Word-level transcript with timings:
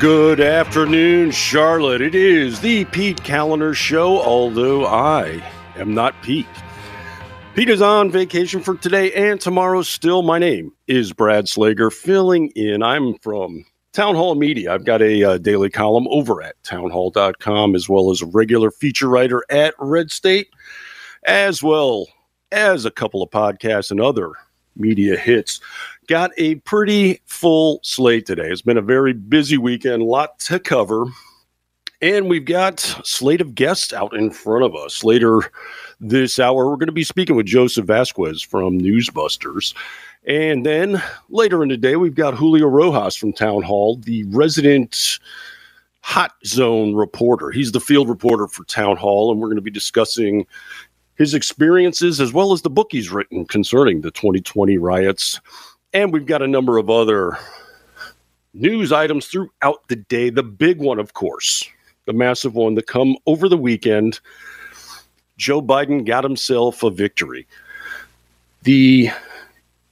Good 0.00 0.38
afternoon, 0.38 1.32
Charlotte. 1.32 2.00
It 2.00 2.14
is 2.14 2.60
the 2.60 2.84
Pete 2.84 3.16
Kaliner 3.24 3.74
Show, 3.74 4.22
although 4.22 4.86
I 4.86 5.42
am 5.74 5.92
not 5.92 6.14
Pete. 6.22 6.46
Pete 7.56 7.68
is 7.68 7.82
on 7.82 8.08
vacation 8.08 8.62
for 8.62 8.76
today 8.76 9.12
and 9.12 9.40
tomorrow 9.40 9.82
still. 9.82 10.22
My 10.22 10.38
name 10.38 10.70
is 10.86 11.12
Brad 11.12 11.46
Slager, 11.46 11.92
filling 11.92 12.50
in. 12.50 12.80
I'm 12.80 13.18
from 13.18 13.64
Town 13.92 14.14
Hall 14.14 14.36
Media. 14.36 14.72
I've 14.72 14.84
got 14.84 15.02
a 15.02 15.24
uh, 15.24 15.38
daily 15.38 15.68
column 15.68 16.06
over 16.10 16.42
at 16.42 16.54
townhall.com, 16.62 17.74
as 17.74 17.88
well 17.88 18.12
as 18.12 18.22
a 18.22 18.26
regular 18.26 18.70
feature 18.70 19.08
writer 19.08 19.42
at 19.50 19.74
Red 19.80 20.12
State, 20.12 20.50
as 21.24 21.60
well 21.60 22.06
as 22.52 22.84
a 22.84 22.92
couple 22.92 23.20
of 23.20 23.30
podcasts 23.30 23.90
and 23.90 24.00
other 24.00 24.30
media 24.76 25.16
hits. 25.16 25.60
Got 26.08 26.30
a 26.38 26.54
pretty 26.54 27.20
full 27.26 27.80
slate 27.82 28.24
today. 28.24 28.48
It's 28.48 28.62
been 28.62 28.78
a 28.78 28.82
very 28.82 29.12
busy 29.12 29.58
weekend, 29.58 30.00
a 30.00 30.06
lot 30.06 30.38
to 30.40 30.58
cover. 30.58 31.04
And 32.00 32.30
we've 32.30 32.46
got 32.46 32.82
a 32.98 33.04
slate 33.04 33.42
of 33.42 33.54
guests 33.54 33.92
out 33.92 34.16
in 34.16 34.30
front 34.30 34.64
of 34.64 34.74
us. 34.74 35.04
Later 35.04 35.42
this 36.00 36.38
hour, 36.38 36.66
we're 36.66 36.76
going 36.76 36.86
to 36.86 36.92
be 36.92 37.04
speaking 37.04 37.36
with 37.36 37.44
Joseph 37.44 37.84
Vasquez 37.84 38.40
from 38.40 38.80
Newsbusters. 38.80 39.74
And 40.26 40.64
then 40.64 41.02
later 41.28 41.62
in 41.62 41.68
the 41.68 41.76
day, 41.76 41.96
we've 41.96 42.14
got 42.14 42.32
Julio 42.32 42.68
Rojas 42.68 43.14
from 43.14 43.34
Town 43.34 43.62
Hall, 43.62 43.96
the 43.96 44.24
resident 44.28 45.18
hot 46.00 46.32
zone 46.46 46.94
reporter. 46.94 47.50
He's 47.50 47.72
the 47.72 47.80
field 47.80 48.08
reporter 48.08 48.48
for 48.48 48.64
Town 48.64 48.96
Hall, 48.96 49.30
and 49.30 49.38
we're 49.42 49.48
going 49.48 49.56
to 49.56 49.62
be 49.62 49.70
discussing 49.70 50.46
his 51.16 51.34
experiences 51.34 52.18
as 52.18 52.32
well 52.32 52.54
as 52.54 52.62
the 52.62 52.70
book 52.70 52.88
he's 52.92 53.10
written 53.10 53.44
concerning 53.44 54.00
the 54.00 54.10
2020 54.10 54.78
riots. 54.78 55.38
And 55.92 56.12
we've 56.12 56.26
got 56.26 56.42
a 56.42 56.48
number 56.48 56.76
of 56.76 56.90
other 56.90 57.38
news 58.52 58.92
items 58.92 59.26
throughout 59.26 59.88
the 59.88 59.96
day. 59.96 60.30
The 60.30 60.42
big 60.42 60.78
one, 60.78 60.98
of 60.98 61.14
course, 61.14 61.68
the 62.06 62.12
massive 62.12 62.54
one 62.54 62.74
that 62.74 62.86
come 62.86 63.16
over 63.26 63.48
the 63.48 63.56
weekend. 63.56 64.20
Joe 65.38 65.62
Biden 65.62 66.04
got 66.04 66.24
himself 66.24 66.82
a 66.82 66.90
victory. 66.90 67.46
The 68.62 69.10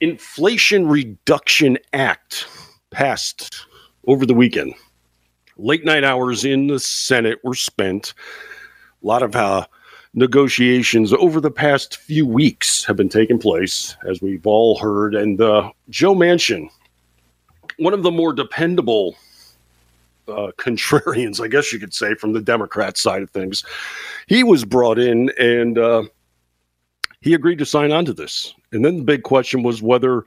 Inflation 0.01 0.87
Reduction 0.87 1.77
Act 1.93 2.47
passed 2.91 3.65
over 4.05 4.25
the 4.25 4.33
weekend. 4.33 4.73
Late 5.57 5.85
night 5.85 6.03
hours 6.03 6.45
in 6.45 6.67
the 6.67 6.79
Senate 6.79 7.39
were 7.43 7.55
spent. 7.55 8.13
A 9.01 9.07
lot 9.07 9.23
of 9.23 9.35
uh, 9.35 9.65
negotiations 10.17 11.13
over 11.13 11.39
the 11.39 11.51
past 11.51 11.97
few 11.97 12.25
weeks 12.25 12.83
have 12.83 12.97
been 12.97 13.07
taking 13.07 13.37
place, 13.37 13.95
as 14.09 14.19
we've 14.19 14.47
all 14.47 14.79
heard. 14.79 15.13
And 15.13 15.39
uh, 15.39 15.71
Joe 15.89 16.15
Manchin, 16.15 16.69
one 17.77 17.93
of 17.93 18.01
the 18.01 18.09
more 18.09 18.33
dependable 18.33 19.15
uh, 20.27 20.51
contrarians, 20.57 21.39
I 21.39 21.47
guess 21.47 21.71
you 21.71 21.79
could 21.79 21.93
say, 21.93 22.15
from 22.15 22.33
the 22.33 22.41
Democrat 22.41 22.97
side 22.97 23.21
of 23.21 23.29
things, 23.29 23.63
he 24.25 24.43
was 24.43 24.65
brought 24.65 24.97
in 24.97 25.29
and 25.37 25.77
uh, 25.77 26.03
he 27.21 27.35
agreed 27.35 27.59
to 27.59 27.65
sign 27.65 27.91
on 27.91 28.03
to 28.05 28.13
this. 28.13 28.55
And 28.71 28.83
then 28.83 28.97
the 28.97 29.03
big 29.03 29.21
question 29.21 29.61
was 29.61 29.83
whether 29.83 30.25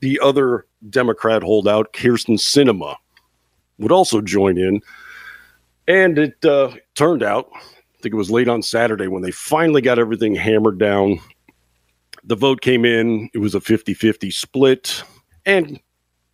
the 0.00 0.18
other 0.20 0.64
Democrat 0.88 1.42
holdout, 1.42 1.92
Kyrsten 1.92 2.38
Sinema, 2.38 2.96
would 3.78 3.92
also 3.92 4.22
join 4.22 4.56
in. 4.56 4.80
And 5.86 6.18
it 6.18 6.42
uh, 6.42 6.70
turned 6.94 7.22
out 7.22 7.50
think 8.06 8.14
it 8.14 8.18
was 8.18 8.30
late 8.30 8.46
on 8.46 8.62
Saturday 8.62 9.08
when 9.08 9.22
they 9.22 9.32
finally 9.32 9.82
got 9.82 9.98
everything 9.98 10.32
hammered 10.32 10.78
down. 10.78 11.18
The 12.22 12.36
vote 12.36 12.60
came 12.60 12.84
in, 12.84 13.28
it 13.34 13.38
was 13.38 13.52
a 13.52 13.60
50 13.60 13.94
50 13.94 14.30
split, 14.30 15.02
and 15.44 15.80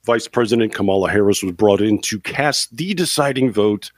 Vice 0.05 0.29
President 0.29 0.75
Kamala 0.75 1.09
Harris 1.09 1.43
was 1.43 1.53
brought 1.53 1.81
in 1.81 1.99
to 2.03 2.21
cast 2.21 2.77
the 2.77 2.93
deciding 2.93 3.53
vote. 3.53 3.91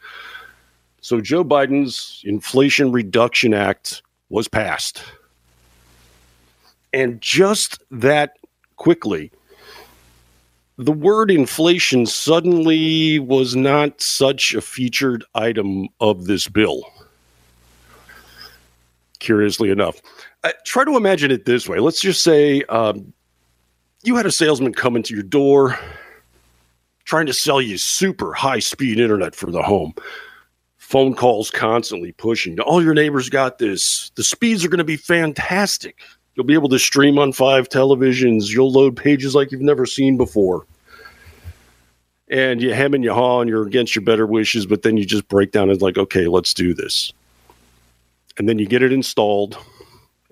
So 1.01 1.21
Joe 1.21 1.43
Biden's 1.43 2.23
Inflation 2.25 2.93
Reduction 2.93 3.53
Act 3.53 4.03
was 4.29 4.47
passed. 4.47 5.03
And 6.93 7.21
just 7.21 7.83
that 7.91 8.37
quickly, 8.77 9.33
the 10.79 10.93
word 10.93 11.29
inflation 11.29 12.07
suddenly 12.07 13.19
was 13.19 13.57
not 13.57 14.01
such 14.01 14.55
a 14.55 14.61
featured 14.61 15.25
item 15.35 15.89
of 15.99 16.27
this 16.27 16.47
bill 16.47 16.85
curiously 19.25 19.71
enough. 19.71 20.01
Uh, 20.45 20.53
try 20.65 20.85
to 20.85 20.97
imagine 20.97 21.31
it 21.31 21.47
this 21.47 21.69
way. 21.69 21.79
Let's 21.81 22.01
just 22.01 22.23
say 22.23 22.63
um, 22.65 23.13
you 24.03 24.15
had 24.15 24.27
a 24.27 24.31
salesman 24.31 24.75
come 24.75 24.95
into 24.95 25.15
your 25.15 25.23
door 25.23 25.79
trying 27.05 27.27
to 27.27 27.33
sell 27.33 27.61
you 27.61 27.79
super 27.79 28.33
high 28.35 28.59
speed 28.59 29.01
internet 29.01 29.35
for 29.35 29.51
the 29.51 29.63
home. 29.63 29.95
Phone 30.77 31.15
calls 31.15 31.51
constantly 31.51 32.13
pushing. 32.13 32.61
All 32.61 32.83
your 32.83 32.95
neighbors 32.95 33.31
got 33.31 33.59
this. 33.59 34.11
The 34.17 34.23
speeds 34.23 34.65
are 34.65 34.69
going 34.69 34.79
to 34.79 34.85
be 34.85 34.99
fantastic. 34.99 35.97
You'll 36.35 36.47
be 36.47 36.55
able 36.55 36.69
to 36.69 36.79
stream 36.79 37.19
on 37.19 37.33
five 37.33 37.69
televisions. 37.69 38.51
You'll 38.51 38.73
load 38.73 38.97
pages 38.97 39.35
like 39.35 39.51
you've 39.51 39.63
never 39.63 39.87
seen 39.87 40.19
before. 40.19 40.67
And 42.29 42.61
you 42.61 42.75
hem 42.75 42.93
and 42.93 43.05
you 43.05 43.15
haw 43.15 43.41
and 43.41 43.49
you're 43.49 43.67
against 43.67 43.95
your 43.95 44.05
better 44.05 44.27
wishes, 44.27 44.67
but 44.67 44.83
then 44.83 44.97
you 44.97 45.07
just 45.07 45.29
break 45.29 45.53
down 45.53 45.71
and 45.71 45.81
like, 45.81 45.97
okay, 45.97 46.27
let's 46.27 46.53
do 46.53 46.75
this 46.75 47.13
and 48.39 48.49
then 48.49 48.59
you 48.59 48.67
get 48.67 48.83
it 48.83 48.93
installed 48.93 49.59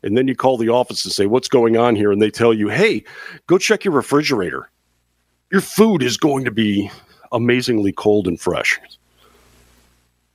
and 0.02 0.16
then 0.16 0.26
you 0.26 0.34
call 0.34 0.56
the 0.56 0.68
office 0.68 1.04
and 1.04 1.12
say 1.12 1.26
what's 1.26 1.48
going 1.48 1.76
on 1.76 1.94
here? 1.94 2.10
And 2.10 2.20
they 2.20 2.30
tell 2.30 2.52
you 2.52 2.68
hey 2.68 3.04
go 3.46 3.58
check 3.58 3.84
your 3.84 3.94
refrigerator. 3.94 4.70
Your 5.50 5.60
food 5.60 6.02
is 6.02 6.16
going 6.16 6.44
to 6.44 6.50
be 6.50 6.91
amazingly 7.30 7.92
cold 7.92 8.26
and 8.26 8.41
fresh. 8.41 8.78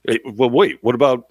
Hey, 0.06 0.20
well 0.26 0.50
wait 0.50 0.78
what 0.82 0.96
about 0.96 1.26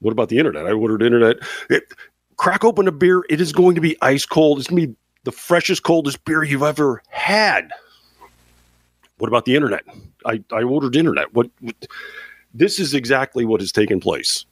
what 0.00 0.12
about 0.12 0.28
the 0.28 0.38
internet? 0.38 0.66
I 0.66 0.72
ordered 0.72 1.02
internet. 1.02 1.38
It, 1.68 1.92
crack 2.36 2.64
open 2.64 2.86
a 2.86 2.92
beer 2.92 3.24
it 3.28 3.40
is 3.40 3.52
going 3.52 3.74
to 3.74 3.80
be 3.80 3.96
ice 4.02 4.24
cold. 4.24 4.58
It's 4.58 4.68
going 4.68 4.82
to 4.82 4.88
be 4.88 4.96
the 5.24 5.32
freshest 5.32 5.82
coldest 5.82 6.24
beer 6.24 6.42
you've 6.42 6.62
ever 6.62 7.02
had. 7.08 7.70
What 9.18 9.28
about 9.28 9.44
the 9.44 9.56
internet? 9.56 9.82
I, 10.24 10.42
I 10.52 10.62
ordered 10.62 10.94
internet. 10.94 11.34
What, 11.34 11.50
what 11.60 11.74
this 12.54 12.78
is 12.78 12.94
exactly 12.94 13.44
what 13.44 13.60
has 13.60 13.72
taken 13.72 14.00
place 14.00 14.46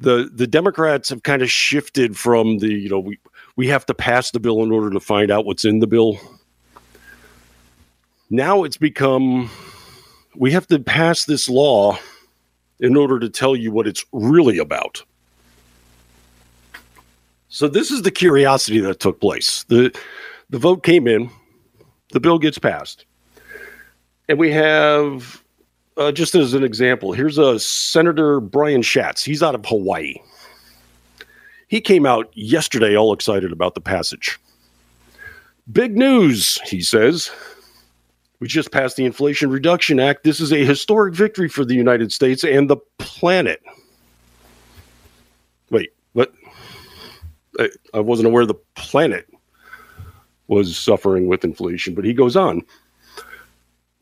the 0.00 0.30
the 0.32 0.46
Democrats 0.46 1.08
have 1.08 1.22
kind 1.22 1.42
of 1.42 1.50
shifted 1.50 2.16
from 2.16 2.58
the 2.58 2.68
you 2.68 2.88
know 2.88 3.00
we 3.00 3.18
we 3.56 3.68
have 3.68 3.86
to 3.86 3.94
pass 3.94 4.30
the 4.30 4.40
bill 4.40 4.62
in 4.62 4.72
order 4.72 4.90
to 4.90 5.00
find 5.00 5.30
out 5.30 5.46
what's 5.46 5.64
in 5.64 5.78
the 5.78 5.86
bill. 5.86 6.18
Now 8.30 8.64
it's 8.64 8.76
become 8.76 9.50
we 10.34 10.50
have 10.52 10.66
to 10.68 10.78
pass 10.78 11.24
this 11.24 11.48
law 11.48 11.98
in 12.80 12.96
order 12.96 13.18
to 13.18 13.28
tell 13.28 13.54
you 13.54 13.70
what 13.70 13.86
it's 13.86 14.04
really 14.12 14.58
about. 14.58 15.02
So 17.48 17.68
this 17.68 17.92
is 17.92 18.02
the 18.02 18.10
curiosity 18.10 18.80
that 18.80 18.98
took 18.98 19.20
place. 19.20 19.64
The 19.64 19.96
the 20.50 20.58
vote 20.58 20.82
came 20.82 21.06
in, 21.06 21.30
the 22.10 22.20
bill 22.20 22.38
gets 22.38 22.58
passed. 22.58 23.06
And 24.28 24.38
we 24.38 24.50
have 24.50 25.43
uh, 25.96 26.12
just 26.12 26.34
as 26.34 26.54
an 26.54 26.64
example, 26.64 27.12
here's 27.12 27.38
a 27.38 27.58
Senator 27.58 28.40
Brian 28.40 28.82
Schatz. 28.82 29.22
He's 29.22 29.42
out 29.42 29.54
of 29.54 29.64
Hawaii. 29.66 30.16
He 31.68 31.80
came 31.80 32.06
out 32.06 32.30
yesterday 32.34 32.96
all 32.96 33.12
excited 33.12 33.52
about 33.52 33.74
the 33.74 33.80
passage. 33.80 34.38
Big 35.72 35.96
news, 35.96 36.60
he 36.66 36.82
says. 36.82 37.30
We 38.40 38.48
just 38.48 38.70
passed 38.70 38.96
the 38.96 39.06
Inflation 39.06 39.50
Reduction 39.50 39.98
Act. 39.98 40.24
This 40.24 40.40
is 40.40 40.52
a 40.52 40.64
historic 40.64 41.14
victory 41.14 41.48
for 41.48 41.64
the 41.64 41.74
United 41.74 42.12
States 42.12 42.44
and 42.44 42.68
the 42.68 42.76
planet. 42.98 43.62
Wait, 45.70 45.92
what? 46.12 46.32
I, 47.58 47.70
I 47.94 48.00
wasn't 48.00 48.26
aware 48.26 48.44
the 48.44 48.54
planet 48.74 49.26
was 50.48 50.76
suffering 50.76 51.26
with 51.26 51.44
inflation, 51.44 51.94
but 51.94 52.04
he 52.04 52.12
goes 52.12 52.36
on. 52.36 52.62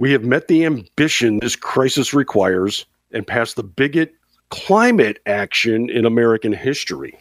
We 0.03 0.11
have 0.11 0.25
met 0.25 0.49
the 0.49 0.65
ambition 0.65 1.39
this 1.39 1.55
crisis 1.55 2.13
requires 2.13 2.87
and 3.13 3.25
passed 3.25 3.55
the 3.55 3.63
biggest 3.63 4.11
climate 4.49 5.21
action 5.27 5.89
in 5.89 6.05
American 6.05 6.53
history. 6.53 7.17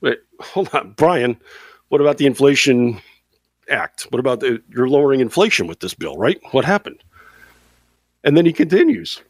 Wait, 0.00 0.20
hold 0.40 0.70
on, 0.72 0.92
Brian. 0.92 1.38
What 1.90 2.00
about 2.00 2.16
the 2.16 2.24
Inflation 2.24 3.02
Act? 3.68 4.06
What 4.08 4.20
about 4.20 4.40
the, 4.40 4.62
you're 4.70 4.88
lowering 4.88 5.20
inflation 5.20 5.66
with 5.66 5.80
this 5.80 5.92
bill, 5.92 6.16
right? 6.16 6.40
What 6.52 6.64
happened? 6.64 7.04
And 8.24 8.34
then 8.34 8.46
he 8.46 8.52
continues 8.54 9.20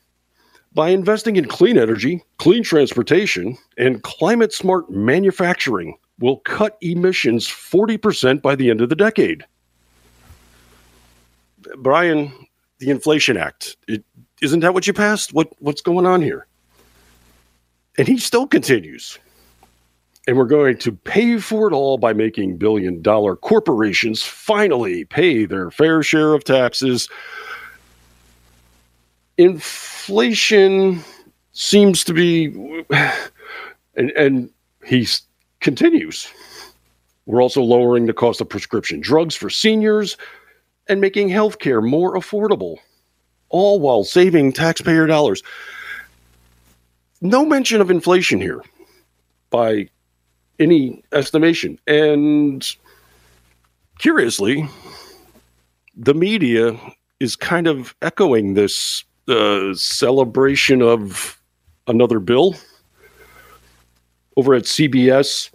by 0.74 0.90
investing 0.90 1.34
in 1.34 1.46
clean 1.46 1.76
energy, 1.76 2.22
clean 2.36 2.62
transportation, 2.62 3.58
and 3.76 4.04
climate 4.04 4.52
smart 4.52 4.88
manufacturing 4.88 5.98
will 6.20 6.36
cut 6.44 6.78
emissions 6.80 7.48
40% 7.48 8.40
by 8.40 8.54
the 8.54 8.70
end 8.70 8.82
of 8.82 8.88
the 8.88 8.94
decade. 8.94 9.44
Brian, 11.76 12.32
the 12.78 12.90
Inflation 12.90 13.36
Act, 13.36 13.76
is 14.40 14.52
not 14.52 14.60
that 14.60 14.74
what 14.74 14.86
you 14.86 14.92
passed? 14.92 15.32
What 15.32 15.52
what's 15.60 15.80
going 15.82 16.06
on 16.06 16.22
here? 16.22 16.46
And 17.98 18.06
he 18.06 18.18
still 18.18 18.46
continues. 18.46 19.18
And 20.26 20.36
we're 20.36 20.44
going 20.44 20.76
to 20.78 20.92
pay 20.92 21.38
for 21.38 21.68
it 21.68 21.74
all 21.74 21.96
by 21.96 22.12
making 22.12 22.58
billion 22.58 23.00
dollar 23.00 23.34
corporations 23.34 24.22
finally 24.22 25.06
pay 25.06 25.46
their 25.46 25.70
fair 25.70 26.02
share 26.02 26.34
of 26.34 26.44
taxes. 26.44 27.08
inflation 29.38 31.02
seems 31.52 32.04
to 32.04 32.12
be, 32.12 32.46
and, 33.96 34.10
and 34.10 34.50
he 34.84 35.06
continues. 35.60 36.28
We're 37.26 37.42
also 37.42 37.62
lowering 37.62 38.06
the 38.06 38.12
cost 38.12 38.40
of 38.40 38.48
prescription 38.48 39.00
drugs 39.00 39.34
for 39.34 39.50
seniors 39.50 40.16
and 40.88 41.00
making 41.00 41.28
healthcare 41.28 41.86
more 41.86 42.14
affordable, 42.14 42.76
all 43.48 43.80
while 43.80 44.04
saving 44.04 44.52
taxpayer 44.52 45.06
dollars. 45.06 45.42
No 47.20 47.44
mention 47.44 47.80
of 47.80 47.90
inflation 47.90 48.40
here 48.40 48.62
by 49.50 49.88
any 50.58 51.02
estimation. 51.12 51.78
And 51.86 52.66
curiously, 53.98 54.68
the 55.96 56.14
media 56.14 56.78
is 57.20 57.36
kind 57.36 57.66
of 57.66 57.94
echoing 58.02 58.54
this 58.54 59.04
uh, 59.26 59.74
celebration 59.74 60.82
of 60.82 61.40
another 61.86 62.20
bill. 62.20 62.56
Over 64.36 64.54
at 64.54 64.64
CBS, 64.64 65.50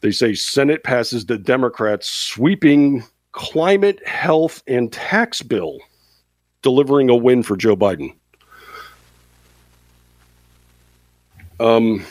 they 0.00 0.10
say 0.10 0.34
Senate 0.34 0.82
passes 0.82 1.26
the 1.26 1.38
Democrats' 1.38 2.10
sweeping 2.10 3.04
climate, 3.32 4.06
health, 4.06 4.62
and 4.66 4.92
tax 4.92 5.42
bill, 5.42 5.78
delivering 6.62 7.10
a 7.10 7.16
win 7.16 7.42
for 7.42 7.56
Joe 7.56 7.76
Biden. 7.76 8.14
Um, 11.58 12.04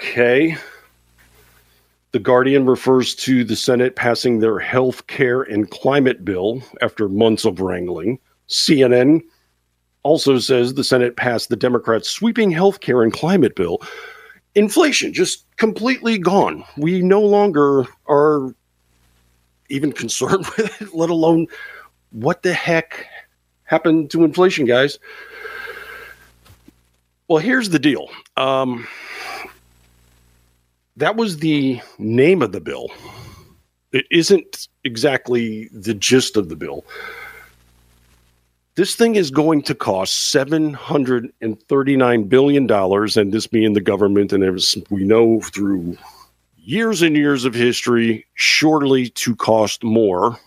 okay. 0.00 0.56
The 2.12 2.20
Guardian 2.20 2.64
refers 2.66 3.14
to 3.16 3.42
the 3.42 3.56
Senate 3.56 3.96
passing 3.96 4.38
their 4.38 4.60
health 4.60 5.06
care 5.08 5.42
and 5.42 5.68
climate 5.68 6.24
bill 6.24 6.62
after 6.80 7.08
months 7.08 7.44
of 7.44 7.60
wrangling. 7.60 8.20
CNN 8.48 9.22
also 10.04 10.38
says 10.38 10.74
the 10.74 10.84
Senate 10.84 11.16
passed 11.16 11.48
the 11.48 11.56
Democrats' 11.56 12.08
sweeping 12.08 12.52
health 12.52 12.80
care 12.80 13.02
and 13.02 13.12
climate 13.12 13.56
bill. 13.56 13.82
Inflation 14.54 15.12
just 15.12 15.44
completely 15.56 16.16
gone. 16.18 16.62
We 16.76 17.02
no 17.02 17.20
longer 17.20 17.84
are 18.06 18.54
even 19.68 19.92
concerned 19.92 20.46
with 20.56 20.82
it, 20.82 20.94
let 20.94 21.10
alone 21.10 21.46
what 22.10 22.42
the 22.42 22.54
heck 22.54 23.06
happened 23.64 24.10
to 24.10 24.24
inflation, 24.24 24.66
guys. 24.66 24.98
Well, 27.28 27.38
here's 27.38 27.70
the 27.70 27.78
deal. 27.78 28.10
Um, 28.36 28.86
that 30.96 31.16
was 31.16 31.38
the 31.38 31.80
name 31.98 32.42
of 32.42 32.52
the 32.52 32.60
bill. 32.60 32.90
It 33.92 34.06
isn't 34.10 34.68
exactly 34.84 35.68
the 35.72 35.94
gist 35.94 36.36
of 36.36 36.48
the 36.48 36.56
bill. 36.56 36.84
This 38.76 38.96
thing 38.96 39.14
is 39.14 39.30
going 39.30 39.62
to 39.62 39.74
cost 39.74 40.34
$739 40.34 42.28
billion, 42.28 42.70
and 42.70 43.32
this 43.32 43.46
being 43.46 43.72
the 43.72 43.80
government, 43.80 44.32
and 44.32 44.42
as 44.42 44.74
we 44.90 45.04
know 45.04 45.40
through 45.40 45.96
years 46.64 47.02
and 47.02 47.16
years 47.16 47.44
of 47.44 47.54
history, 47.54 48.26
surely 48.34 49.10
to 49.10 49.36
cost 49.36 49.84
more. 49.84 50.38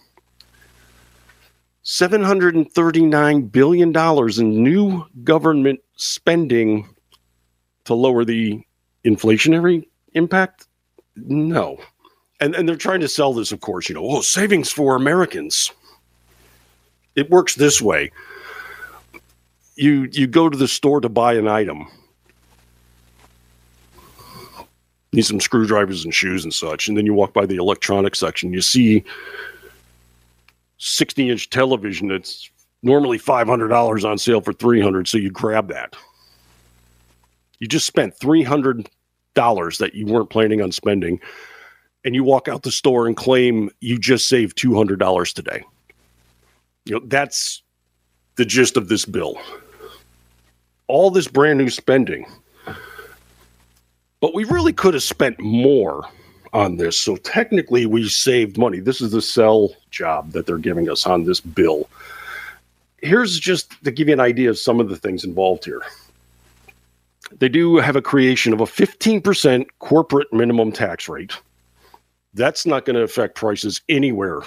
$739 1.86 3.52
billion 3.52 3.96
in 4.40 4.64
new 4.64 5.06
government 5.24 5.80
spending 5.96 6.90
to 7.86 7.94
lower 7.94 8.25
the 8.25 8.62
inflationary 9.06 9.88
impact? 10.14 10.68
No. 11.16 11.78
And 12.40 12.54
and 12.56 12.68
they're 12.68 12.75
trying 12.75 13.00
to 13.00 13.08
sell 13.08 13.34
this, 13.34 13.52
of 13.52 13.62
course, 13.62 13.90
you 13.90 13.96
know, 13.96 14.06
oh, 14.06 14.22
savings 14.22 14.72
for 14.72 14.96
Americans. 14.96 15.72
It 17.16 17.30
works 17.31 17.56
this 17.56 17.81
way. 17.81 18.12
You 19.75 20.08
you 20.12 20.28
go 20.28 20.50
to 20.50 20.58
the 20.58 20.68
store 20.68 21.02
to 21.02 21.10
buy 21.10 21.34
an 21.34 21.48
item. 21.48 21.88
Need 25.18 25.25
some 25.25 25.40
screwdrivers 25.40 26.06
and 26.06 26.14
shoes 26.14 26.44
and 26.44 26.54
such, 26.54 26.88
and 26.88 26.96
then 26.96 27.08
you 27.08 27.14
walk 27.16 27.34
by 27.34 27.48
the 27.48 27.56
electronics 27.56 28.19
section. 28.19 28.54
You 28.54 28.62
see 28.62 29.04
60 30.78 31.31
inch 31.31 31.50
television 31.50 32.10
that's 32.10 32.52
normally 32.84 33.18
$500 33.18 34.08
on 34.08 34.19
sale 34.19 34.42
for 34.42 34.54
300 34.54 35.08
so 35.08 35.18
you 35.18 35.31
grab 35.31 35.69
that. 35.69 35.96
You 37.58 37.68
just 37.68 37.88
spent 37.88 38.16
300 38.19 38.88
dollars 39.34 39.80
that 39.80 39.96
you 39.96 40.06
weren't 40.06 40.30
planning 40.30 40.62
on 40.62 40.72
spending 40.72 41.20
and 42.06 42.13
you 42.13 42.24
walk 42.24 42.48
out 42.48 42.62
the 42.62 42.72
store 42.72 43.08
and 43.08 43.18
claim 43.18 43.72
you 43.81 43.98
just 43.98 44.30
saved 44.30 44.56
$200 44.56 45.34
today. 45.34 45.63
You 46.86 46.94
know 46.94 47.02
that's 47.08 47.63
the 48.36 48.46
gist 48.46 48.78
of 48.78 48.88
this 48.88 49.06
bill. 49.06 49.42
All 50.88 51.10
this 51.10 51.28
brand 51.28 51.58
new 51.58 51.72
spending 51.72 52.28
but 54.27 54.35
we 54.35 54.44
really 54.44 54.74
could 54.74 54.94
have 54.94 55.03
spent 55.03 55.39
more 55.39 56.06
on 56.51 56.75
this 56.75 57.00
so 57.00 57.15
technically 57.15 57.85
we 57.85 58.06
saved 58.09 58.57
money 58.57 58.81
this 58.81 59.00
is 59.00 59.12
the 59.12 59.21
sell 59.21 59.74
job 59.89 60.33
that 60.33 60.45
they're 60.45 60.57
giving 60.57 60.89
us 60.89 61.07
on 61.07 61.24
this 61.24 61.39
bill 61.39 61.89
here's 63.01 63.39
just 63.39 63.81
to 63.85 63.89
give 63.89 64.09
you 64.09 64.13
an 64.13 64.19
idea 64.19 64.50
of 64.50 64.59
some 64.59 64.81
of 64.81 64.89
the 64.89 64.97
things 64.97 65.24
involved 65.24 65.63
here 65.63 65.81
they 67.39 67.47
do 67.47 67.77
have 67.77 67.95
a 67.95 68.01
creation 68.01 68.51
of 68.51 68.59
a 68.59 68.65
15% 68.65 69.65
corporate 69.79 70.31
minimum 70.31 70.71
tax 70.71 71.09
rate. 71.09 71.33
That's 72.33 72.65
not 72.65 72.85
going 72.85 72.95
to 72.95 73.03
affect 73.03 73.35
prices 73.35 73.81
anywhere, 73.89 74.41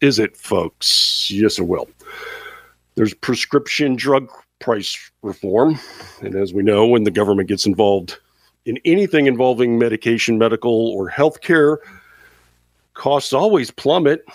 is 0.00 0.18
it, 0.18 0.36
folks? 0.36 1.30
Yes, 1.30 1.58
it 1.58 1.64
will. 1.64 1.88
There's 2.94 3.14
prescription 3.14 3.96
drug 3.96 4.30
price 4.58 5.10
reform. 5.22 5.78
And 6.22 6.34
as 6.34 6.54
we 6.54 6.62
know, 6.62 6.86
when 6.86 7.04
the 7.04 7.10
government 7.10 7.48
gets 7.48 7.66
involved 7.66 8.18
in 8.66 8.78
anything 8.84 9.26
involving 9.26 9.78
medication, 9.78 10.38
medical, 10.38 10.88
or 10.92 11.10
healthcare, 11.10 11.78
costs 12.94 13.32
always 13.32 13.70
plummet. 13.70 14.24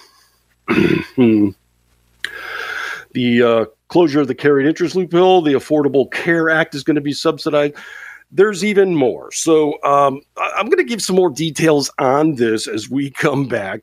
Hmm. 1.15 1.49
the 3.13 3.41
uh, 3.41 3.65
closure 3.89 4.21
of 4.21 4.27
the 4.27 4.35
carried 4.35 4.67
interest 4.67 4.95
loophole, 4.95 5.41
the 5.41 5.53
Affordable 5.53 6.09
Care 6.11 6.49
Act 6.49 6.75
is 6.75 6.83
going 6.83 6.95
to 6.95 7.01
be 7.01 7.11
subsidized. 7.11 7.73
There's 8.31 8.63
even 8.63 8.95
more. 8.95 9.31
So 9.31 9.83
um, 9.83 10.21
I'm 10.37 10.67
going 10.67 10.77
to 10.77 10.83
give 10.83 11.01
some 11.01 11.15
more 11.15 11.31
details 11.31 11.91
on 11.97 12.35
this 12.35 12.67
as 12.67 12.89
we 12.89 13.09
come 13.09 13.47
back. 13.47 13.81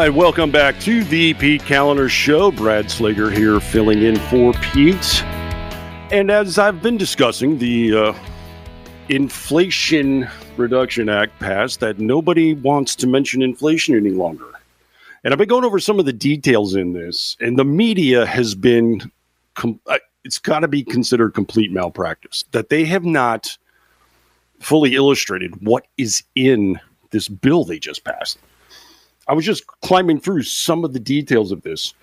Right, 0.00 0.14
welcome 0.14 0.50
back 0.50 0.80
to 0.80 1.04
the 1.04 1.34
Pete 1.34 1.60
Kaliner 1.60 2.08
Show. 2.08 2.50
Brad 2.50 2.86
Slager 2.86 3.30
here 3.30 3.60
filling 3.60 4.02
in 4.02 4.16
for 4.16 4.54
Pete. 4.54 5.22
And 6.10 6.30
as 6.30 6.58
I've 6.58 6.80
been 6.80 6.96
discussing, 6.96 7.58
the 7.58 7.94
uh, 7.94 8.14
Inflation 9.10 10.26
Reduction 10.56 11.10
Act 11.10 11.38
passed 11.38 11.80
that 11.80 11.98
nobody 11.98 12.54
wants 12.54 12.96
to 12.96 13.06
mention 13.06 13.42
inflation 13.42 13.94
any 13.94 14.08
longer. 14.08 14.46
And 15.22 15.34
I've 15.34 15.38
been 15.38 15.48
going 15.48 15.64
over 15.64 15.78
some 15.78 15.98
of 15.98 16.06
the 16.06 16.14
details 16.14 16.74
in 16.74 16.94
this, 16.94 17.36
and 17.38 17.58
the 17.58 17.64
media 17.66 18.24
has 18.24 18.54
been, 18.54 19.12
com- 19.52 19.80
uh, 19.86 19.98
it's 20.24 20.38
got 20.38 20.60
to 20.60 20.68
be 20.68 20.82
considered 20.82 21.34
complete 21.34 21.72
malpractice 21.72 22.46
that 22.52 22.70
they 22.70 22.86
have 22.86 23.04
not 23.04 23.58
fully 24.60 24.94
illustrated 24.94 25.60
what 25.60 25.86
is 25.98 26.22
in 26.36 26.80
this 27.10 27.28
bill 27.28 27.64
they 27.64 27.78
just 27.78 28.02
passed. 28.02 28.38
I 29.30 29.32
was 29.32 29.46
just 29.46 29.64
climbing 29.68 30.18
through 30.18 30.42
some 30.42 30.84
of 30.84 30.92
the 30.92 30.98
details 30.98 31.52
of 31.52 31.62
this 31.62 31.94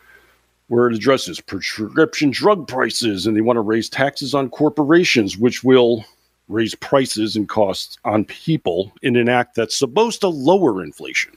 where 0.69 0.87
it 0.87 0.95
addresses 0.95 1.41
prescription 1.41 2.31
drug 2.31 2.69
prices 2.69 3.27
and 3.27 3.35
they 3.35 3.41
want 3.41 3.57
to 3.57 3.61
raise 3.61 3.89
taxes 3.89 4.33
on 4.33 4.49
corporations, 4.49 5.37
which 5.37 5.61
will 5.61 6.05
raise 6.47 6.73
prices 6.73 7.35
and 7.35 7.49
costs 7.49 7.97
on 8.05 8.23
people 8.23 8.93
in 9.01 9.17
an 9.17 9.27
act 9.27 9.55
that's 9.55 9.77
supposed 9.77 10.21
to 10.21 10.29
lower 10.29 10.81
inflation. 10.81 11.35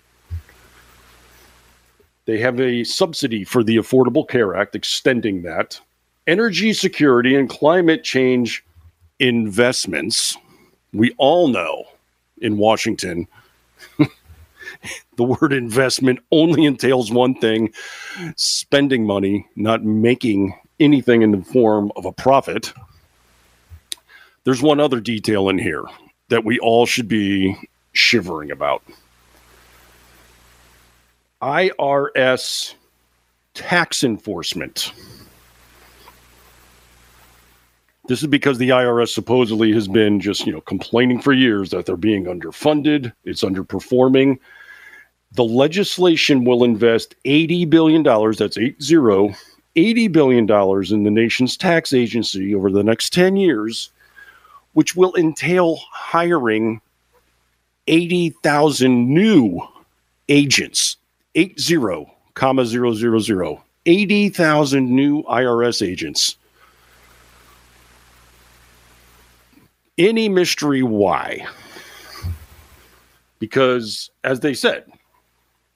They 2.27 2.39
have 2.39 2.61
a 2.61 2.85
subsidy 2.85 3.43
for 3.43 3.65
the 3.65 3.77
Affordable 3.77 4.29
Care 4.29 4.55
Act, 4.55 4.77
extending 4.77 5.43
that. 5.43 5.81
Energy 6.29 6.73
security 6.73 7.35
and 7.35 7.51
climate 7.51 8.05
change 8.05 8.65
investments. 9.19 10.37
We 10.93 11.13
all 11.19 11.49
know 11.49 11.87
in 12.41 12.59
Washington, 12.59 13.27
the 15.17 15.25
word 15.25 15.53
investment 15.53 16.21
only 16.31 16.65
entails 16.65 17.11
one 17.11 17.35
thing 17.35 17.73
spending 18.37 19.07
money, 19.07 19.47
not 19.57 19.85
making 19.85 20.55
anything 20.79 21.23
in 21.23 21.31
the 21.31 21.43
form 21.43 21.93
of 21.97 22.05
a 22.05 22.13
profit. 22.13 22.73
There's 24.45 24.63
one 24.63 24.81
other 24.81 25.01
detail 25.01 25.49
in 25.49 25.59
here 25.59 25.85
that 26.29 26.45
we 26.45 26.59
all 26.61 26.87
should 26.87 27.09
be 27.09 27.57
shivering 27.93 28.51
about. 28.51 28.83
IRS 31.43 32.75
tax 33.55 34.05
enforcement. 34.05 34.93
This 38.07 38.23
is 38.23 38.29
because 38.29 38.59
the 38.59 38.71
IRS 38.71 39.09
supposedly 39.09 39.73
has 39.73 39.87
been 39.87 40.21
just, 40.21 40.47
you 40.47 40.53
know, 40.53 40.61
complaining 40.63 41.21
for 41.21 41.33
years 41.33 41.71
that 41.71 41.87
they're 41.87 41.97
being 41.97 42.25
underfunded, 42.25 43.13
it's 43.25 43.43
underperforming. 43.43 44.39
The 45.33 45.45
legislation 45.45 46.45
will 46.45 46.65
invest 46.65 47.15
$80 47.25 47.71
billion, 47.71 48.03
that's 48.03 48.59
eight 48.59 48.83
zero, 48.83 49.31
$80 49.77 50.11
billion 50.11 50.43
in 50.93 51.05
the 51.05 51.11
nation's 51.11 51.57
tax 51.57 51.93
agency 51.93 52.55
over 52.55 52.71
the 52.71 52.83
next 52.83 53.13
10 53.13 53.37
years, 53.37 53.91
which 54.73 54.97
will 54.97 55.15
entail 55.15 55.77
hiring 55.93 56.81
80,000 57.87 59.09
new 59.09 59.61
agents, 60.29 60.97
80, 61.37 62.07
comma 62.35 62.65
000, 62.65 63.63
80,000 63.87 64.91
new 64.91 65.23
IRS 65.23 65.87
agents. 65.87 66.37
Any 69.97 70.29
mystery 70.29 70.83
why? 70.83 71.47
Because, 73.39 74.11
as 74.25 74.41
they 74.41 74.55
said, 74.55 74.91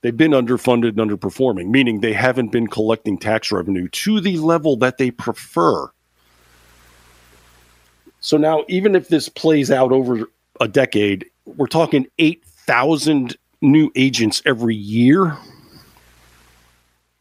they've 0.04 0.18
been 0.18 0.32
underfunded 0.32 0.88
and 0.88 0.98
underperforming, 0.98 1.68
meaning 1.68 2.00
they 2.00 2.12
haven't 2.12 2.52
been 2.52 2.66
collecting 2.66 3.16
tax 3.16 3.50
revenue 3.50 3.88
to 3.88 4.20
the 4.20 4.36
level 4.36 4.76
that 4.76 4.98
they 4.98 5.10
prefer. 5.10 5.90
So 8.20 8.36
now, 8.36 8.64
even 8.68 8.94
if 8.94 9.08
this 9.08 9.30
plays 9.30 9.70
out 9.70 9.92
over 9.92 10.28
a 10.60 10.68
decade, 10.68 11.24
we're 11.46 11.66
talking 11.66 12.06
8,000 12.18 13.34
new 13.62 13.90
agents 13.96 14.42
every 14.44 14.76
year. 14.76 15.38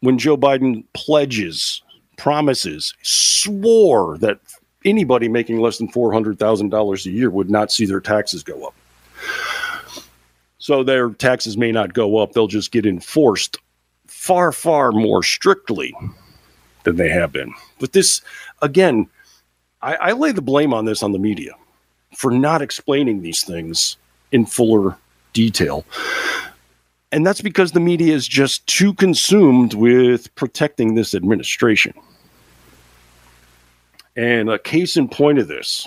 When 0.00 0.18
Joe 0.18 0.36
Biden 0.36 0.84
pledges, 0.92 1.82
promises, 2.18 2.92
swore 3.00 4.18
that 4.18 4.40
anybody 4.84 5.28
making 5.28 5.58
less 5.58 5.78
than 5.78 5.90
$400,000 5.90 7.06
a 7.06 7.10
year 7.10 7.30
would 7.30 7.50
not 7.50 7.72
see 7.72 7.86
their 7.86 8.00
taxes 8.00 8.42
go 8.42 8.66
up. 8.66 8.74
So 10.64 10.82
their 10.82 11.10
taxes 11.10 11.58
may 11.58 11.72
not 11.72 11.92
go 11.92 12.16
up, 12.16 12.32
they'll 12.32 12.46
just 12.46 12.72
get 12.72 12.86
enforced 12.86 13.58
far, 14.06 14.50
far 14.50 14.92
more 14.92 15.22
strictly 15.22 15.94
than 16.84 16.96
they 16.96 17.10
have 17.10 17.32
been. 17.32 17.52
But 17.80 17.92
this, 17.92 18.22
again, 18.62 19.06
I, 19.82 19.96
I 19.96 20.12
lay 20.12 20.32
the 20.32 20.40
blame 20.40 20.72
on 20.72 20.86
this 20.86 21.02
on 21.02 21.12
the 21.12 21.18
media 21.18 21.52
for 22.16 22.30
not 22.30 22.62
explaining 22.62 23.20
these 23.20 23.44
things 23.44 23.98
in 24.32 24.46
fuller 24.46 24.96
detail. 25.34 25.84
And 27.12 27.26
that's 27.26 27.42
because 27.42 27.72
the 27.72 27.80
media 27.80 28.14
is 28.14 28.26
just 28.26 28.66
too 28.66 28.94
consumed 28.94 29.74
with 29.74 30.34
protecting 30.34 30.94
this 30.94 31.14
administration. 31.14 31.92
And 34.16 34.48
a 34.48 34.58
case 34.58 34.96
in 34.96 35.08
point 35.08 35.38
of 35.38 35.46
this 35.46 35.86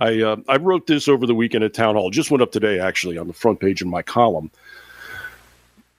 I 0.00 0.22
uh, 0.22 0.36
I 0.48 0.56
wrote 0.56 0.86
this 0.86 1.08
over 1.08 1.26
the 1.26 1.34
weekend 1.34 1.62
at 1.62 1.74
town 1.74 1.94
hall. 1.94 2.10
Just 2.10 2.30
went 2.30 2.42
up 2.42 2.52
today, 2.52 2.80
actually, 2.80 3.18
on 3.18 3.26
the 3.26 3.34
front 3.34 3.60
page 3.60 3.82
of 3.82 3.88
my 3.88 4.02
column. 4.02 4.50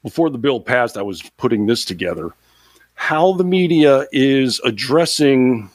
Before 0.03 0.31
the 0.31 0.39
bill 0.39 0.59
passed, 0.59 0.97
I 0.97 1.03
was 1.03 1.21
putting 1.37 1.67
this 1.67 1.85
together. 1.85 2.31
How 2.95 3.33
the 3.33 3.43
media 3.43 4.07
is 4.11 4.59
addressing 4.65 5.69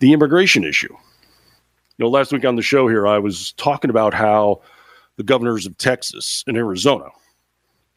the 0.00 0.12
immigration 0.12 0.64
issue. 0.64 0.92
You 0.92 2.04
know, 2.04 2.08
last 2.08 2.32
week 2.32 2.44
on 2.44 2.56
the 2.56 2.62
show 2.62 2.88
here, 2.88 3.06
I 3.06 3.18
was 3.18 3.52
talking 3.52 3.90
about 3.90 4.14
how 4.14 4.62
the 5.16 5.22
governors 5.22 5.66
of 5.66 5.76
Texas 5.78 6.42
and 6.46 6.56
Arizona, 6.56 7.06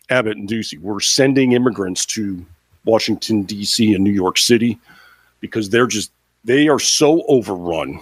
Abbott 0.09 0.37
and 0.37 0.47
Ducey, 0.47 0.79
were 0.79 0.99
sending 0.99 1.53
immigrants 1.53 2.05
to 2.07 2.45
Washington 2.85 3.43
D.C. 3.43 3.95
and 3.95 4.03
New 4.03 4.11
York 4.11 4.37
City 4.37 4.77
because 5.39 5.69
they're 5.69 5.87
just 5.87 6.11
they 6.43 6.67
are 6.67 6.79
so 6.79 7.23
overrun 7.27 7.99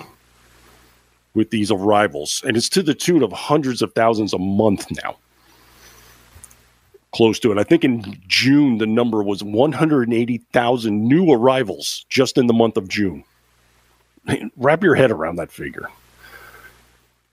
with 1.34 1.50
these 1.50 1.72
arrivals, 1.72 2.44
and 2.46 2.58
it's 2.58 2.70
to 2.70 2.84
the 2.84 2.94
tune 2.94 3.24
of 3.24 3.32
hundreds 3.32 3.82
of 3.82 3.94
thousands 3.94 4.34
a 4.34 4.38
month 4.38 4.88
now. 5.04 5.16
Close 7.14 7.40
to 7.40 7.52
it. 7.52 7.58
I 7.58 7.64
think 7.64 7.84
in 7.84 8.18
June, 8.28 8.78
the 8.78 8.88
number 8.88 9.22
was 9.22 9.44
180,000 9.44 11.04
new 11.04 11.32
arrivals 11.32 12.06
just 12.10 12.38
in 12.38 12.48
the 12.48 12.54
month 12.54 12.78
of 12.78 12.88
June. 12.88 13.24
Wrap 14.56 14.84
your 14.84 14.96
head 14.96 15.12
around 15.12 15.36
that 15.38 15.52
figure. 15.52 15.88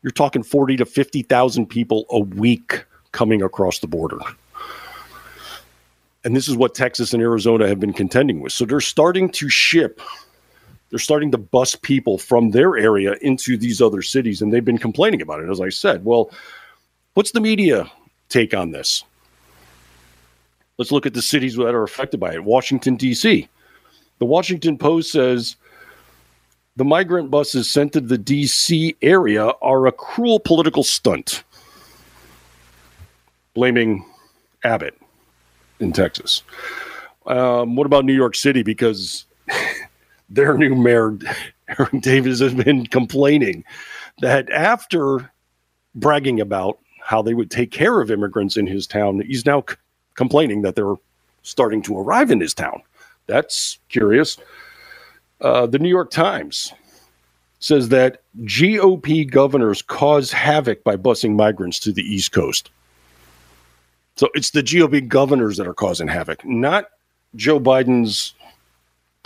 You're 0.02 0.11
talking 0.11 0.43
40 0.43 0.76
to 0.78 0.87
50,000 0.87 1.67
people 1.67 2.07
a 2.11 2.21
week 2.21 2.85
coming 3.12 3.43
across 3.43 3.78
the 3.81 3.87
border. 3.87 4.19
And 6.25 6.35
this 6.35 6.49
is 6.49 6.57
what 6.57 6.75
Texas 6.75 7.12
and 7.12 7.23
Arizona 7.23 7.69
have 7.69 7.78
been 7.78 7.93
contending 7.93 8.40
with. 8.40 8.52
So 8.52 8.64
they're 8.64 8.81
starting 8.81 9.31
to 9.31 9.49
ship 9.49 10.00
they're 10.90 10.99
starting 10.99 11.30
to 11.33 11.38
bus 11.38 11.75
people 11.75 12.18
from 12.18 12.50
their 12.50 12.76
area 12.76 13.14
into 13.21 13.57
these 13.57 13.83
other 13.83 14.02
cities, 14.02 14.40
and 14.40 14.52
they've 14.52 14.64
been 14.64 14.78
complaining 14.78 15.21
about 15.21 15.40
it. 15.40 15.50
As 15.50 15.61
I 15.61 15.68
said, 15.68 16.04
well, 16.04 16.30
what's 17.14 17.33
the 17.33 17.40
media 17.40 17.90
take 18.28 18.54
on 18.54 18.71
this? 18.71 19.04
Let's 20.78 20.92
look 20.92 21.07
at 21.07 21.14
the 21.14 21.23
cities 21.23 21.57
that 21.57 21.75
are 21.75 21.83
affected 21.83 22.21
by 22.21 22.35
it. 22.35 22.45
Washington, 22.45 22.97
D.C. 22.97 23.49
The 24.18 24.25
Washington 24.25 24.78
Post 24.78 25.12
says 25.12 25.57
the 26.76 26.85
migrant 26.85 27.30
buses 27.30 27.68
sent 27.68 27.92
to 27.95 28.00
the 28.00 28.16
D.C. 28.16 28.97
area 29.02 29.47
are 29.61 29.87
a 29.87 29.92
cruel 29.92 30.38
political 30.38 30.85
stunt, 30.85 31.42
blaming 33.54 34.07
Abbott 34.62 34.97
in 35.80 35.92
Texas. 35.92 36.42
Um, 37.26 37.76
what 37.76 37.87
about 37.87 38.04
New 38.04 38.14
York 38.14 38.37
City? 38.37 38.62
Because 38.62 39.26
their 40.28 40.56
new 40.56 40.75
mayor, 40.75 41.16
Eric 41.78 42.00
Davis, 42.00 42.40
has 42.40 42.54
been 42.54 42.87
complaining 42.87 43.64
that 44.20 44.50
after 44.50 45.30
bragging 45.94 46.40
about 46.40 46.78
how 47.00 47.23
they 47.23 47.35
would 47.35 47.50
take 47.50 47.70
care 47.70 48.00
of 48.00 48.11
immigrants 48.11 48.56
in 48.56 48.66
his 48.66 48.87
town, 48.87 49.20
he's 49.20 49.47
now 49.47 49.64
c- 49.68 49.76
complaining 50.14 50.62
that 50.62 50.75
they're 50.75 50.94
starting 51.42 51.82
to 51.82 51.99
arrive 51.99 52.30
in 52.30 52.40
his 52.40 52.52
town. 52.52 52.82
That's 53.26 53.78
curious. 53.88 54.37
Uh, 55.40 55.66
the 55.66 55.78
New 55.78 55.88
York 55.88 56.11
Times 56.11 56.73
says 57.61 57.88
that 57.88 58.23
GOP 58.42 59.28
governors 59.28 59.82
cause 59.82 60.30
havoc 60.30 60.85
by 60.85 60.97
busing 60.97 61.35
migrants 61.35 61.78
to 61.80 61.92
the 61.92 62.02
East 62.02 62.32
Coast. 62.32 62.70
So 64.16 64.28
it's 64.35 64.50
the 64.50 64.62
GOP 64.62 65.06
governors 65.06 65.56
that 65.56 65.66
are 65.66 65.75
causing 65.75 66.08
havoc, 66.08 66.44
not 66.44 66.87
Joe 67.37 67.61
Biden's 67.61 68.35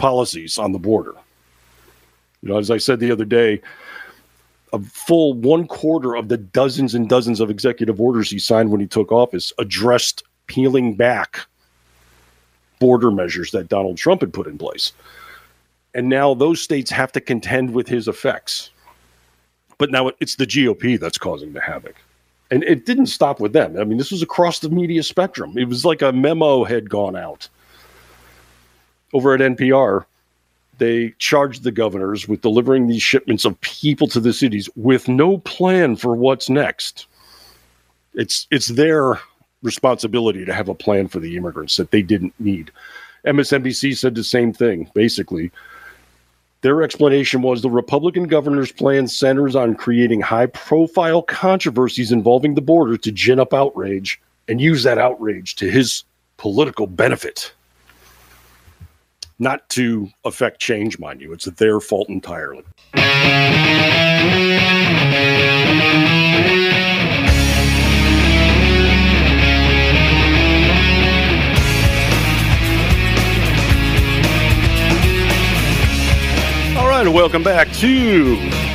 policies 0.03 0.59
on 0.59 0.73
the 0.73 0.81
border. 0.81 1.15
You 2.43 2.49
know, 2.49 2.59
as 2.59 2.73
I 2.73 2.79
said 2.79 2.99
the 2.99 3.13
other 3.13 3.25
day, 3.25 3.63
a 4.73 4.81
full 4.81 5.33
one 5.33 5.65
quarter 5.69 6.17
of 6.17 6.27
the 6.27 6.37
dozens 6.37 6.93
and 6.93 7.09
dozens 7.09 7.39
of 7.39 7.51
executive 7.51 8.01
orders 8.01 8.29
he 8.29 8.41
signed 8.41 8.73
when 8.73 8.81
he 8.81 8.89
took 8.89 9.13
office 9.13 9.53
addressed 9.61 10.25
peeling 10.49 10.97
back 10.97 11.47
border 12.81 13.13
measures 13.13 13.53
that 13.53 13.69
Donald 13.69 13.97
Trump 13.97 14.23
had 14.23 14.33
put 14.33 14.49
in 14.49 14.59
place. 14.59 14.93
And 15.95 16.09
now 16.09 16.35
those 16.35 16.61
states 16.61 16.91
have 16.91 17.13
to 17.13 17.21
contend 17.21 17.73
with 17.73 17.87
his 17.87 18.09
effects. 18.09 18.71
But 19.79 19.93
now 19.93 20.11
it's 20.19 20.35
the 20.35 20.49
GOP 20.49 20.99
that's 20.99 21.19
causing 21.19 21.53
the 21.53 21.61
havoc. 21.61 21.95
And 22.51 22.65
it 22.65 22.87
didn't 22.87 23.07
stop 23.07 23.39
with 23.39 23.53
them. 23.53 23.79
I 23.79 23.85
mean, 23.85 23.99
this 23.99 24.11
was 24.11 24.21
across 24.21 24.59
the 24.59 24.69
media 24.69 25.05
spectrum. 25.05 25.57
It 25.57 25.69
was 25.69 25.85
like 25.85 26.03
a 26.03 26.13
memo 26.13 26.65
had 26.65 26.91
gone 26.91 27.15
out 27.15 27.49
over 29.13 29.35
at 29.35 29.41
NPR, 29.41 30.05
they 30.79 31.15
charged 31.19 31.63
the 31.63 31.73
governors 31.73 32.27
with 32.27 32.41
delivering 32.41 32.87
these 32.87 33.03
shipments 33.03 33.45
of 33.45 33.61
people 33.61 34.09
to 34.09 34.21
the 34.21 34.33
cities 34.33 34.69
with 34.75 35.09
no 35.09 35.39
plan 35.39 35.97
for 35.97 36.17
what's 36.17 36.49
next. 36.49 37.07
It's 38.15 38.47
it's 38.51 38.69
their 38.69 39.21
responsibility 39.63 40.45
to 40.45 40.53
have 40.53 40.69
a 40.69 40.75
plan 40.75 41.09
for 41.09 41.21
the 41.21 41.37
immigrants 41.37 41.77
that 41.77 41.91
they 41.91 42.03
didn't 42.03 42.35
need. 42.41 42.71
MSNBC 43.25 43.97
said 43.97 44.15
the 44.15 44.25
same 44.25 44.53
thing, 44.53 44.91
basically. 44.95 45.53
Their 46.63 46.83
explanation 46.83 47.43
was 47.43 47.63
the 47.63 47.71
Republican 47.71 48.25
governor's 48.25 48.73
plan 48.73 49.09
centers 49.09 49.57
on 49.57 49.75
creating 49.75 50.21
high 50.21 50.47
profile 50.47 51.23
controversies 51.23 52.13
involving 52.13 52.55
the 52.55 52.61
border 52.61 52.97
to 52.97 53.13
gin 53.13 53.41
up 53.41 53.53
outrage 53.53 54.21
and 54.49 54.61
use 54.61 54.83
that 54.83 54.99
outrage 54.99 55.57
to 55.57 55.71
his 55.71 56.05
political 56.37 56.87
benefit 56.87 57.53
not 59.39 59.69
to 59.71 60.09
affect 60.25 60.61
change, 60.61 60.99
mind 60.99 61.21
you. 61.21 61.33
It's 61.33 61.47
their 61.47 61.81
fault 61.81 62.09
entirely. 62.09 62.65
All 76.77 76.89
right, 76.89 77.09
welcome 77.09 77.43
back 77.43 77.73
to 77.75 78.72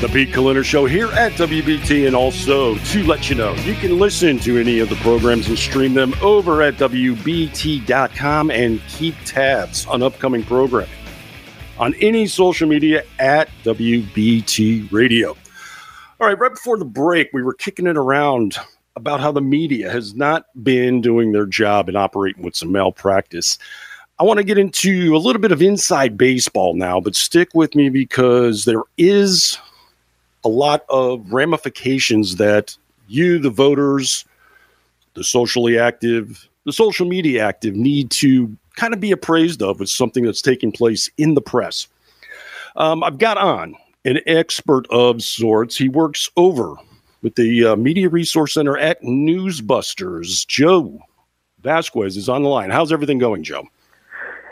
the 0.00 0.08
Pete 0.08 0.28
Kaliner 0.28 0.64
Show 0.64 0.86
here 0.86 1.08
at 1.08 1.32
WBT, 1.32 2.06
and 2.06 2.14
also 2.14 2.76
to 2.76 3.02
let 3.04 3.28
you 3.28 3.34
know, 3.34 3.52
you 3.64 3.74
can 3.74 3.98
listen 3.98 4.38
to 4.40 4.56
any 4.56 4.78
of 4.78 4.88
the 4.88 4.94
programs 4.96 5.48
and 5.48 5.58
stream 5.58 5.92
them 5.92 6.14
over 6.22 6.62
at 6.62 6.74
WBT.com 6.74 8.50
and 8.52 8.80
keep 8.86 9.16
tabs 9.24 9.86
on 9.86 10.04
upcoming 10.04 10.44
programming. 10.44 10.88
on 11.78 11.94
any 11.96 12.26
social 12.26 12.68
media 12.68 13.04
at 13.18 13.48
WBT 13.64 14.90
Radio. 14.92 15.30
All 16.20 16.26
right, 16.26 16.38
right 16.38 16.52
before 16.52 16.76
the 16.78 16.84
break, 16.84 17.30
we 17.32 17.42
were 17.42 17.54
kicking 17.54 17.86
it 17.86 17.96
around 17.96 18.56
about 18.96 19.20
how 19.20 19.30
the 19.30 19.40
media 19.40 19.90
has 19.90 20.14
not 20.14 20.46
been 20.62 21.00
doing 21.00 21.32
their 21.32 21.46
job 21.46 21.88
and 21.88 21.96
operating 21.96 22.42
with 22.42 22.56
some 22.56 22.72
malpractice. 22.72 23.58
I 24.18 24.24
want 24.24 24.38
to 24.38 24.44
get 24.44 24.58
into 24.58 25.14
a 25.14 25.18
little 25.18 25.40
bit 25.40 25.52
of 25.52 25.62
inside 25.62 26.18
baseball 26.18 26.74
now, 26.74 27.00
but 27.00 27.14
stick 27.14 27.50
with 27.54 27.76
me 27.76 27.88
because 27.88 28.64
there 28.64 28.82
is 28.96 29.56
a 30.44 30.48
lot 30.48 30.84
of 30.88 31.32
ramifications 31.32 32.36
that 32.36 32.76
you, 33.08 33.38
the 33.38 33.50
voters, 33.50 34.24
the 35.14 35.24
socially 35.24 35.78
active, 35.78 36.48
the 36.64 36.72
social 36.72 37.06
media 37.06 37.44
active, 37.44 37.74
need 37.74 38.10
to 38.12 38.56
kind 38.76 38.94
of 38.94 39.00
be 39.00 39.10
appraised 39.10 39.62
of 39.62 39.80
with 39.80 39.88
something 39.88 40.24
that's 40.24 40.42
taking 40.42 40.70
place 40.70 41.10
in 41.18 41.34
the 41.34 41.40
press. 41.40 41.88
Um, 42.76 43.02
I've 43.02 43.18
got 43.18 43.36
on 43.36 43.74
an 44.04 44.20
expert 44.26 44.86
of 44.90 45.22
sorts. 45.22 45.76
He 45.76 45.88
works 45.88 46.30
over 46.36 46.76
with 47.22 47.34
the 47.34 47.64
uh, 47.64 47.76
Media 47.76 48.08
Resource 48.08 48.54
Center 48.54 48.78
at 48.78 49.02
Newsbusters. 49.02 50.46
Joe 50.46 51.00
Vasquez 51.62 52.16
is 52.16 52.28
on 52.28 52.42
the 52.42 52.48
line. 52.48 52.70
How's 52.70 52.92
everything 52.92 53.18
going, 53.18 53.42
Joe? 53.42 53.64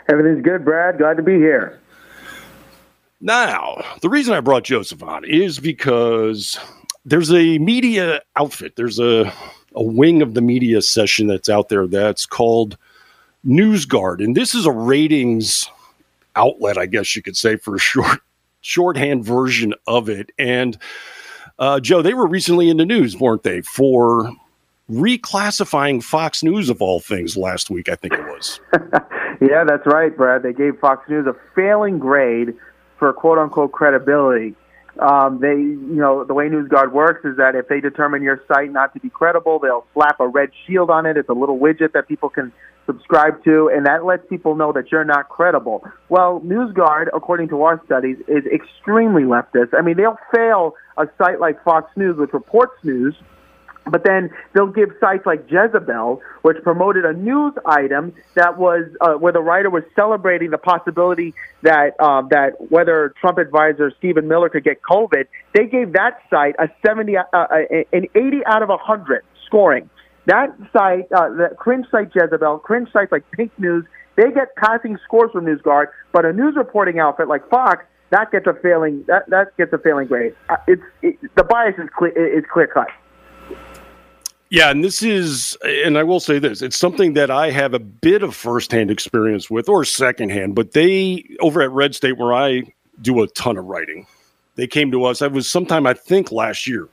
Everything's 0.09 0.43
good, 0.43 0.65
Brad. 0.65 0.97
Glad 0.97 1.17
to 1.17 1.23
be 1.23 1.35
here. 1.35 1.79
Now, 3.19 3.83
the 4.01 4.09
reason 4.09 4.33
I 4.33 4.41
brought 4.41 4.63
Joseph 4.63 5.01
on 5.01 5.25
is 5.25 5.59
because 5.59 6.59
there's 7.05 7.31
a 7.31 7.57
media 7.57 8.21
outfit. 8.35 8.75
There's 8.75 8.99
a, 8.99 9.33
a 9.73 9.83
wing 9.83 10.21
of 10.21 10.33
the 10.33 10.41
media 10.41 10.81
session 10.81 11.27
that's 11.27 11.49
out 11.49 11.69
there 11.69 11.87
that's 11.87 12.25
called 12.25 12.77
NewsGuard. 13.45 14.23
And 14.23 14.35
this 14.35 14.53
is 14.53 14.65
a 14.65 14.71
ratings 14.71 15.69
outlet, 16.35 16.77
I 16.77 16.85
guess 16.85 17.15
you 17.15 17.21
could 17.21 17.37
say, 17.37 17.55
for 17.55 17.75
a 17.75 17.79
short 17.79 18.21
shorthand 18.61 19.23
version 19.23 19.73
of 19.87 20.09
it. 20.09 20.31
And 20.37 20.77
uh, 21.57 21.79
Joe, 21.79 22.01
they 22.01 22.13
were 22.13 22.27
recently 22.27 22.69
in 22.69 22.77
the 22.77 22.85
news, 22.85 23.17
weren't 23.17 23.43
they, 23.43 23.61
for 23.61 24.31
reclassifying 24.91 26.03
Fox 26.03 26.43
News 26.43 26.69
of 26.69 26.81
all 26.81 26.99
things 26.99 27.35
last 27.35 27.69
week, 27.69 27.89
I 27.89 27.95
think 27.95 28.13
it 28.13 28.23
was. 28.25 28.59
yeah, 29.41 29.63
that's 29.65 29.85
right, 29.85 30.15
Brad. 30.15 30.43
They 30.43 30.53
gave 30.53 30.79
Fox 30.79 31.09
News 31.09 31.25
a 31.27 31.35
failing 31.55 31.99
grade 31.99 32.53
for 32.97 33.11
quote 33.13 33.37
unquote 33.37 33.71
credibility. 33.71 34.55
Um, 34.99 35.39
they, 35.39 35.53
you 35.53 35.99
know, 36.01 36.23
the 36.23 36.33
way 36.33 36.49
NewsGuard 36.49 36.91
works 36.91 37.23
is 37.23 37.37
that 37.37 37.55
if 37.55 37.67
they 37.67 37.79
determine 37.79 38.23
your 38.23 38.41
site 38.47 38.71
not 38.71 38.93
to 38.93 38.99
be 38.99 39.09
credible, 39.09 39.59
they'll 39.59 39.85
slap 39.93 40.19
a 40.19 40.27
red 40.27 40.49
shield 40.65 40.89
on 40.89 41.05
it. 41.05 41.17
It's 41.17 41.29
a 41.29 41.33
little 41.33 41.59
widget 41.59 41.91
that 41.93 42.07
people 42.07 42.29
can 42.29 42.51
subscribe 42.87 43.43
to, 43.43 43.69
and 43.71 43.85
that 43.85 44.05
lets 44.05 44.25
people 44.27 44.55
know 44.55 44.71
that 44.71 44.91
you're 44.91 45.03
not 45.05 45.29
credible. 45.29 45.83
Well, 46.09 46.41
NewsGuard, 46.43 47.07
according 47.13 47.49
to 47.49 47.61
our 47.63 47.81
studies, 47.85 48.17
is 48.27 48.43
extremely 48.45 49.23
leftist. 49.23 49.77
I 49.77 49.81
mean, 49.81 49.97
they'll 49.97 50.17
fail 50.33 50.73
a 50.97 51.05
site 51.17 51.39
like 51.39 51.63
Fox 51.63 51.91
News, 51.95 52.17
which 52.17 52.33
reports 52.33 52.73
news, 52.83 53.13
but 53.91 54.03
then 54.03 54.29
they'll 54.53 54.67
give 54.67 54.89
sites 54.99 55.25
like 55.25 55.45
Jezebel, 55.49 56.21
which 56.41 56.57
promoted 56.63 57.05
a 57.05 57.13
news 57.13 57.53
item 57.65 58.13
that 58.35 58.57
was 58.57 58.85
uh, 59.01 59.13
where 59.13 59.33
the 59.33 59.41
writer 59.41 59.69
was 59.69 59.83
celebrating 59.95 60.51
the 60.51 60.57
possibility 60.57 61.33
that 61.63 61.99
um, 61.99 62.27
that 62.31 62.69
whether 62.69 63.13
Trump 63.19 63.37
advisor 63.37 63.91
Stephen 63.97 64.27
Miller 64.27 64.49
could 64.49 64.63
get 64.63 64.81
COVID. 64.81 65.25
They 65.53 65.65
gave 65.65 65.93
that 65.93 66.19
site 66.29 66.55
a 66.59 66.69
seventy, 66.85 67.17
uh, 67.17 67.23
uh 67.33 67.47
an 67.93 68.07
eighty 68.15 68.45
out 68.45 68.63
of 68.63 68.69
hundred 68.79 69.23
scoring. 69.45 69.89
That 70.25 70.49
site, 70.73 71.11
uh, 71.11 71.29
the 71.29 71.55
cringe 71.57 71.85
site 71.89 72.11
Jezebel, 72.13 72.59
cringe 72.59 72.91
sites 72.91 73.11
like 73.11 73.23
Pink 73.31 73.51
News, 73.57 73.85
they 74.17 74.29
get 74.31 74.55
passing 74.57 74.97
scores 75.05 75.31
from 75.31 75.45
NewsGuard, 75.45 75.85
but 76.11 76.25
a 76.25 76.33
news 76.33 76.55
reporting 76.57 76.99
outfit 76.99 77.29
like 77.29 77.47
Fox 77.49 77.85
that 78.09 78.31
gets 78.31 78.47
a 78.47 78.53
failing 78.53 79.03
that 79.07 79.29
that 79.29 79.55
gets 79.57 79.73
a 79.73 79.77
failing 79.77 80.07
grade. 80.07 80.33
Uh, 80.49 80.55
it's 80.67 80.81
it, 81.01 81.17
the 81.35 81.43
bias 81.43 81.75
is 81.77 81.89
clear 81.97 82.37
is 82.37 82.43
clear 82.51 82.67
cut. 82.67 82.87
Yeah, 84.49 84.71
and 84.71 84.83
this 84.83 85.03
is, 85.03 85.57
and 85.63 85.97
I 85.97 86.03
will 86.03 86.21
say 86.21 86.39
this: 86.39 86.61
it's 86.61 86.77
something 86.77 87.13
that 87.13 87.29
I 87.29 87.51
have 87.51 87.73
a 87.73 87.79
bit 87.79 88.23
of 88.23 88.33
firsthand 88.35 88.89
experience 88.89 89.49
with, 89.49 89.67
or 89.67 89.83
secondhand. 89.83 90.55
But 90.55 90.71
they 90.71 91.25
over 91.41 91.61
at 91.61 91.71
Red 91.71 91.95
State, 91.95 92.17
where 92.17 92.33
I 92.33 92.63
do 93.01 93.21
a 93.21 93.27
ton 93.27 93.57
of 93.57 93.65
writing, 93.65 94.07
they 94.55 94.67
came 94.67 94.89
to 94.91 95.03
us. 95.03 95.21
I 95.21 95.27
was 95.27 95.49
sometime 95.49 95.85
I 95.85 95.93
think 95.93 96.31
last 96.31 96.65
year 96.65 96.87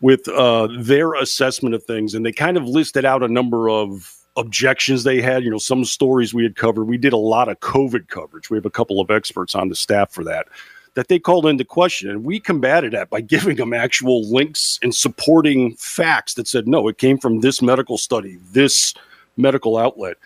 with 0.00 0.28
uh, 0.28 0.68
their 0.78 1.14
assessment 1.14 1.74
of 1.74 1.84
things, 1.84 2.14
and 2.14 2.26
they 2.26 2.32
kind 2.32 2.56
of 2.56 2.64
listed 2.64 3.04
out 3.04 3.22
a 3.22 3.28
number 3.28 3.70
of 3.70 4.12
objections 4.36 5.04
they 5.04 5.22
had. 5.22 5.44
You 5.44 5.50
know, 5.50 5.58
some 5.58 5.84
stories 5.84 6.34
we 6.34 6.42
had 6.42 6.56
covered. 6.56 6.84
We 6.84 6.98
did 6.98 7.12
a 7.12 7.18
lot 7.18 7.48
of 7.48 7.60
COVID 7.60 8.08
coverage. 8.08 8.50
We 8.50 8.56
have 8.56 8.66
a 8.66 8.70
couple 8.70 9.00
of 9.00 9.08
experts 9.08 9.54
on 9.54 9.68
the 9.68 9.76
staff 9.76 10.10
for 10.10 10.24
that 10.24 10.48
that 10.96 11.08
they 11.08 11.18
called 11.18 11.44
into 11.44 11.64
question. 11.64 12.10
And 12.10 12.24
we 12.24 12.40
combated 12.40 12.92
that 12.94 13.10
by 13.10 13.20
giving 13.20 13.56
them 13.56 13.74
actual 13.74 14.28
links 14.28 14.78
and 14.82 14.94
supporting 14.94 15.76
facts 15.76 16.34
that 16.34 16.48
said, 16.48 16.66
no, 16.66 16.88
it 16.88 16.96
came 16.96 17.18
from 17.18 17.40
this 17.40 17.60
medical 17.60 17.98
study, 17.98 18.38
this 18.52 18.94
medical 19.36 19.76
outlet. 19.76 20.16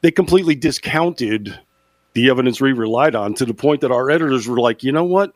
They 0.00 0.12
completely 0.12 0.54
discounted 0.54 1.58
the 2.14 2.30
evidence 2.30 2.60
we 2.60 2.72
relied 2.72 3.16
on 3.16 3.34
to 3.34 3.44
the 3.44 3.52
point 3.52 3.80
that 3.80 3.90
our 3.90 4.08
editors 4.08 4.46
were 4.46 4.60
like, 4.60 4.84
you 4.84 4.92
know 4.92 5.04
what? 5.04 5.32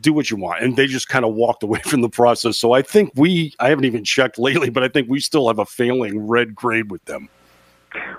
Do 0.00 0.12
what 0.12 0.30
you 0.30 0.36
want. 0.36 0.62
And 0.62 0.76
they 0.76 0.86
just 0.86 1.08
kind 1.08 1.24
of 1.24 1.34
walked 1.34 1.64
away 1.64 1.80
from 1.84 2.02
the 2.02 2.08
process. 2.08 2.58
So 2.58 2.72
I 2.72 2.82
think 2.82 3.10
we, 3.16 3.52
I 3.58 3.68
haven't 3.68 3.84
even 3.84 4.04
checked 4.04 4.38
lately, 4.38 4.70
but 4.70 4.84
I 4.84 4.88
think 4.88 5.08
we 5.10 5.18
still 5.18 5.48
have 5.48 5.58
a 5.58 5.66
failing 5.66 6.28
red 6.28 6.54
grade 6.54 6.88
with 6.92 7.04
them. 7.06 7.28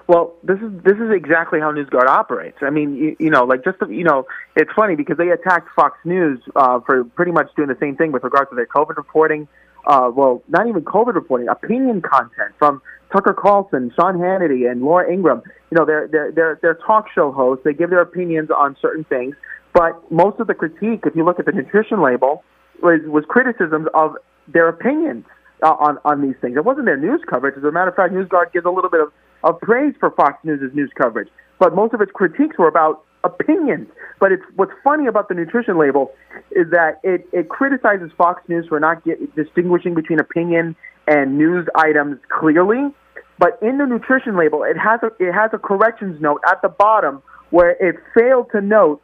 Well, 0.07 0.35
this 0.43 0.59
is 0.59 0.83
this 0.83 0.97
is 0.97 1.11
exactly 1.11 1.59
how 1.61 1.71
NewsGuard 1.71 2.07
operates. 2.07 2.57
I 2.61 2.69
mean, 2.69 2.95
you, 2.95 3.15
you 3.19 3.29
know, 3.29 3.45
like 3.45 3.63
just 3.63 3.77
you 3.89 4.03
know, 4.03 4.25
it's 4.55 4.71
funny 4.75 4.95
because 4.95 5.17
they 5.17 5.29
attacked 5.29 5.69
Fox 5.75 5.97
News 6.03 6.41
uh, 6.55 6.81
for 6.81 7.05
pretty 7.05 7.31
much 7.31 7.47
doing 7.55 7.69
the 7.69 7.77
same 7.79 7.95
thing 7.95 8.11
with 8.11 8.23
regards 8.23 8.49
to 8.49 8.55
their 8.55 8.67
COVID 8.67 8.97
reporting. 8.97 9.47
Uh, 9.87 10.11
well, 10.13 10.43
not 10.49 10.67
even 10.67 10.83
COVID 10.83 11.15
reporting, 11.15 11.47
opinion 11.47 12.01
content 12.01 12.53
from 12.57 12.81
Tucker 13.13 13.33
Carlson, 13.33 13.91
Sean 13.95 14.15
Hannity, 14.15 14.69
and 14.69 14.81
Laura 14.81 15.11
Ingraham. 15.11 15.41
You 15.71 15.77
know, 15.77 15.85
they're 15.85 16.07
they're 16.07 16.31
they're, 16.31 16.59
they're 16.61 16.79
talk 16.85 17.05
show 17.13 17.31
hosts. 17.31 17.63
They 17.63 17.73
give 17.73 17.89
their 17.89 18.01
opinions 18.01 18.49
on 18.49 18.75
certain 18.81 19.05
things, 19.05 19.35
but 19.73 20.11
most 20.11 20.39
of 20.41 20.47
the 20.47 20.53
critique, 20.53 21.03
if 21.05 21.15
you 21.15 21.23
look 21.23 21.39
at 21.39 21.45
the 21.45 21.53
nutrition 21.53 22.01
label, 22.01 22.43
was 22.81 22.99
was 23.05 23.23
criticisms 23.29 23.87
of 23.93 24.15
their 24.49 24.67
opinions 24.67 25.25
uh, 25.63 25.75
on 25.79 25.97
on 26.03 26.21
these 26.21 26.35
things. 26.41 26.57
It 26.57 26.65
wasn't 26.65 26.87
their 26.87 26.97
news 26.97 27.21
coverage. 27.29 27.55
As 27.57 27.63
a 27.63 27.71
matter 27.71 27.89
of 27.89 27.95
fact, 27.95 28.13
NewsGuard 28.13 28.51
gives 28.51 28.65
a 28.65 28.69
little 28.69 28.89
bit 28.89 28.99
of 28.99 29.13
of 29.43 29.59
praise 29.61 29.93
for 29.99 30.11
Fox 30.11 30.43
News' 30.43 30.71
news 30.73 30.91
coverage, 30.95 31.29
but 31.59 31.75
most 31.75 31.93
of 31.93 32.01
its 32.01 32.11
critiques 32.11 32.57
were 32.57 32.67
about 32.67 33.03
opinions. 33.23 33.87
But 34.19 34.31
it's 34.31 34.43
what's 34.55 34.71
funny 34.83 35.07
about 35.07 35.29
the 35.29 35.35
nutrition 35.35 35.77
label 35.77 36.11
is 36.51 36.69
that 36.71 36.99
it, 37.03 37.27
it 37.31 37.49
criticizes 37.49 38.11
Fox 38.17 38.41
News 38.47 38.67
for 38.67 38.79
not 38.79 39.03
get, 39.03 39.35
distinguishing 39.35 39.93
between 39.95 40.19
opinion 40.19 40.75
and 41.07 41.37
news 41.37 41.67
items 41.75 42.19
clearly. 42.29 42.93
But 43.39 43.59
in 43.61 43.77
the 43.77 43.85
nutrition 43.85 44.37
label, 44.37 44.63
it 44.63 44.77
has 44.77 44.99
a 45.03 45.07
it 45.19 45.33
has 45.33 45.51
a 45.53 45.57
corrections 45.57 46.21
note 46.21 46.41
at 46.47 46.61
the 46.61 46.69
bottom 46.69 47.21
where 47.49 47.71
it 47.71 47.95
failed 48.17 48.47
to 48.51 48.61
note 48.61 49.01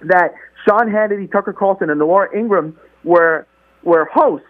that 0.00 0.34
Sean 0.64 0.88
Hannity, 0.88 1.30
Tucker 1.30 1.52
Carlson, 1.52 1.90
and 1.90 2.00
Laura 2.00 2.28
Ingraham 2.36 2.76
were 3.04 3.46
were 3.82 4.06
hosts. 4.12 4.47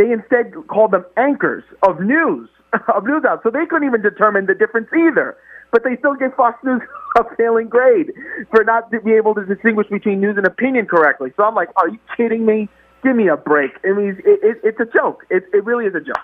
They 0.00 0.12
instead 0.12 0.54
called 0.68 0.92
them 0.92 1.04
anchors 1.18 1.62
of 1.82 2.00
news. 2.00 2.48
of 2.94 3.04
news 3.04 3.22
out. 3.28 3.42
So 3.42 3.50
they 3.50 3.66
couldn't 3.66 3.86
even 3.86 4.00
determine 4.00 4.46
the 4.46 4.54
difference 4.54 4.88
either. 4.96 5.36
But 5.72 5.84
they 5.84 5.98
still 5.98 6.14
gave 6.14 6.32
Fox 6.34 6.58
News 6.64 6.80
a 7.18 7.24
failing 7.36 7.68
grade 7.68 8.10
for 8.50 8.64
not 8.64 8.90
to 8.92 9.00
be 9.02 9.12
able 9.12 9.34
to 9.34 9.44
distinguish 9.44 9.88
between 9.88 10.18
news 10.18 10.38
and 10.38 10.46
opinion 10.46 10.86
correctly. 10.86 11.34
So 11.36 11.44
I'm 11.44 11.54
like, 11.54 11.68
are 11.76 11.90
you 11.90 11.98
kidding 12.16 12.46
me? 12.46 12.70
Give 13.02 13.14
me 13.14 13.28
a 13.28 13.36
break. 13.36 13.72
I 13.84 13.92
mean, 13.92 14.22
it, 14.24 14.40
it, 14.42 14.60
it's 14.62 14.80
a 14.80 14.86
joke. 14.86 15.26
It, 15.28 15.44
it 15.52 15.64
really 15.66 15.84
is 15.84 15.94
a 15.94 16.00
joke. 16.00 16.16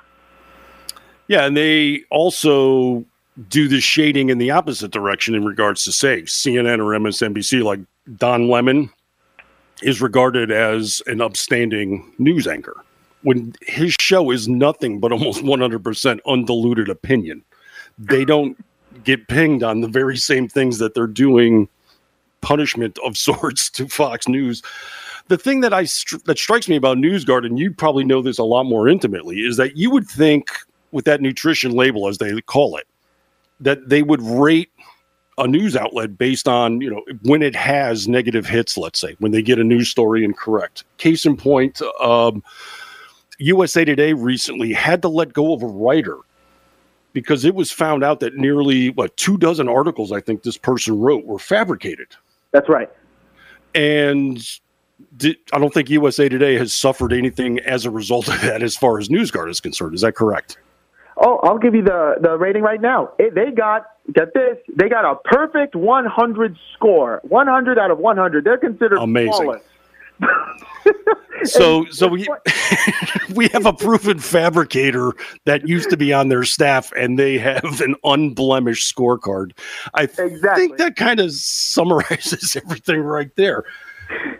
Yeah, 1.28 1.44
and 1.44 1.54
they 1.54 2.04
also 2.10 3.04
do 3.50 3.68
the 3.68 3.82
shading 3.82 4.30
in 4.30 4.38
the 4.38 4.52
opposite 4.52 4.90
direction 4.90 5.34
in 5.34 5.44
regards 5.44 5.84
to, 5.84 5.92
say, 5.92 6.22
CNN 6.22 6.78
or 6.78 6.98
MSNBC. 6.98 7.62
Like 7.62 7.80
Don 8.16 8.48
Lemon 8.48 8.88
is 9.82 10.00
regarded 10.00 10.50
as 10.50 11.02
an 11.06 11.20
upstanding 11.20 12.10
news 12.18 12.46
anchor 12.46 12.85
when 13.26 13.52
his 13.62 13.96
show 14.00 14.30
is 14.30 14.46
nothing 14.46 15.00
but 15.00 15.10
almost 15.10 15.42
100% 15.42 16.20
undiluted 16.28 16.88
opinion. 16.88 17.42
They 17.98 18.24
don't 18.24 18.56
get 19.02 19.26
pinged 19.26 19.64
on 19.64 19.80
the 19.80 19.88
very 19.88 20.16
same 20.16 20.46
things 20.46 20.78
that 20.78 20.94
they're 20.94 21.08
doing 21.08 21.68
punishment 22.40 23.00
of 23.04 23.18
sorts 23.18 23.68
to 23.70 23.88
Fox 23.88 24.28
News. 24.28 24.62
The 25.26 25.36
thing 25.36 25.60
that 25.62 25.74
I 25.74 25.82
that 26.26 26.38
strikes 26.38 26.68
me 26.68 26.76
about 26.76 26.98
NewsGuard, 26.98 27.44
and 27.44 27.58
you 27.58 27.72
probably 27.72 28.04
know 28.04 28.22
this 28.22 28.38
a 28.38 28.44
lot 28.44 28.62
more 28.62 28.88
intimately, 28.88 29.38
is 29.38 29.56
that 29.56 29.76
you 29.76 29.90
would 29.90 30.06
think 30.06 30.52
with 30.92 31.04
that 31.06 31.20
nutrition 31.20 31.72
label, 31.72 32.06
as 32.06 32.18
they 32.18 32.40
call 32.42 32.76
it, 32.76 32.86
that 33.58 33.88
they 33.88 34.04
would 34.04 34.22
rate 34.22 34.70
a 35.36 35.48
news 35.48 35.74
outlet 35.74 36.16
based 36.16 36.46
on 36.46 36.80
you 36.80 36.90
know 36.90 37.02
when 37.22 37.42
it 37.42 37.56
has 37.56 38.06
negative 38.06 38.46
hits. 38.46 38.78
Let's 38.78 39.00
say 39.00 39.16
when 39.18 39.32
they 39.32 39.42
get 39.42 39.58
a 39.58 39.64
news 39.64 39.88
story 39.88 40.24
incorrect. 40.24 40.84
Case 40.98 41.26
in 41.26 41.36
point. 41.36 41.82
Um, 42.00 42.44
USA 43.38 43.84
Today 43.84 44.12
recently 44.12 44.72
had 44.72 45.02
to 45.02 45.08
let 45.08 45.32
go 45.32 45.52
of 45.52 45.62
a 45.62 45.66
writer 45.66 46.18
because 47.12 47.44
it 47.44 47.54
was 47.54 47.72
found 47.72 48.04
out 48.04 48.20
that 48.20 48.36
nearly 48.36 48.90
what 48.90 49.16
two 49.16 49.36
dozen 49.38 49.68
articles 49.68 50.12
I 50.12 50.20
think 50.20 50.42
this 50.42 50.56
person 50.56 50.98
wrote 50.98 51.24
were 51.24 51.38
fabricated. 51.38 52.08
That's 52.52 52.68
right. 52.68 52.90
and 53.74 54.42
did, 55.16 55.36
I 55.52 55.58
don't 55.58 55.72
think 55.72 55.90
USA 55.90 56.28
Today 56.28 56.56
has 56.56 56.74
suffered 56.74 57.12
anything 57.12 57.58
as 57.60 57.84
a 57.84 57.90
result 57.90 58.28
of 58.28 58.40
that, 58.40 58.62
as 58.62 58.76
far 58.76 58.98
as 58.98 59.08
NewsGuard 59.08 59.50
is 59.50 59.60
concerned. 59.60 59.94
Is 59.94 60.00
that 60.00 60.14
correct? 60.14 60.58
Oh, 61.18 61.38
I'll 61.42 61.58
give 61.58 61.74
you 61.74 61.82
the 61.82 62.16
the 62.20 62.36
rating 62.36 62.62
right 62.62 62.80
now. 62.80 63.12
It, 63.18 63.34
they 63.34 63.50
got 63.50 63.86
get 64.12 64.34
this, 64.34 64.58
they 64.74 64.88
got 64.88 65.04
a 65.04 65.16
perfect 65.24 65.74
100 65.74 66.58
score, 66.74 67.20
100 67.24 67.78
out 67.78 67.90
of 67.90 67.98
100. 67.98 68.44
They're 68.44 68.58
considered 68.58 68.98
amazing. 68.98 69.32
Flawless. 69.32 69.62
so 71.44 71.84
so 71.86 72.08
we 72.08 72.26
we 73.34 73.48
have 73.48 73.66
a 73.66 73.72
proven 73.72 74.18
fabricator 74.18 75.12
that 75.44 75.68
used 75.68 75.90
to 75.90 75.96
be 75.96 76.12
on 76.12 76.28
their 76.28 76.44
staff 76.44 76.92
and 76.96 77.18
they 77.18 77.38
have 77.38 77.80
an 77.80 77.94
unblemished 78.04 78.94
scorecard 78.94 79.52
i 79.94 80.04
exactly. 80.04 80.38
think 80.54 80.78
that 80.78 80.96
kind 80.96 81.20
of 81.20 81.32
summarizes 81.32 82.56
everything 82.64 83.00
right 83.00 83.34
there 83.36 83.64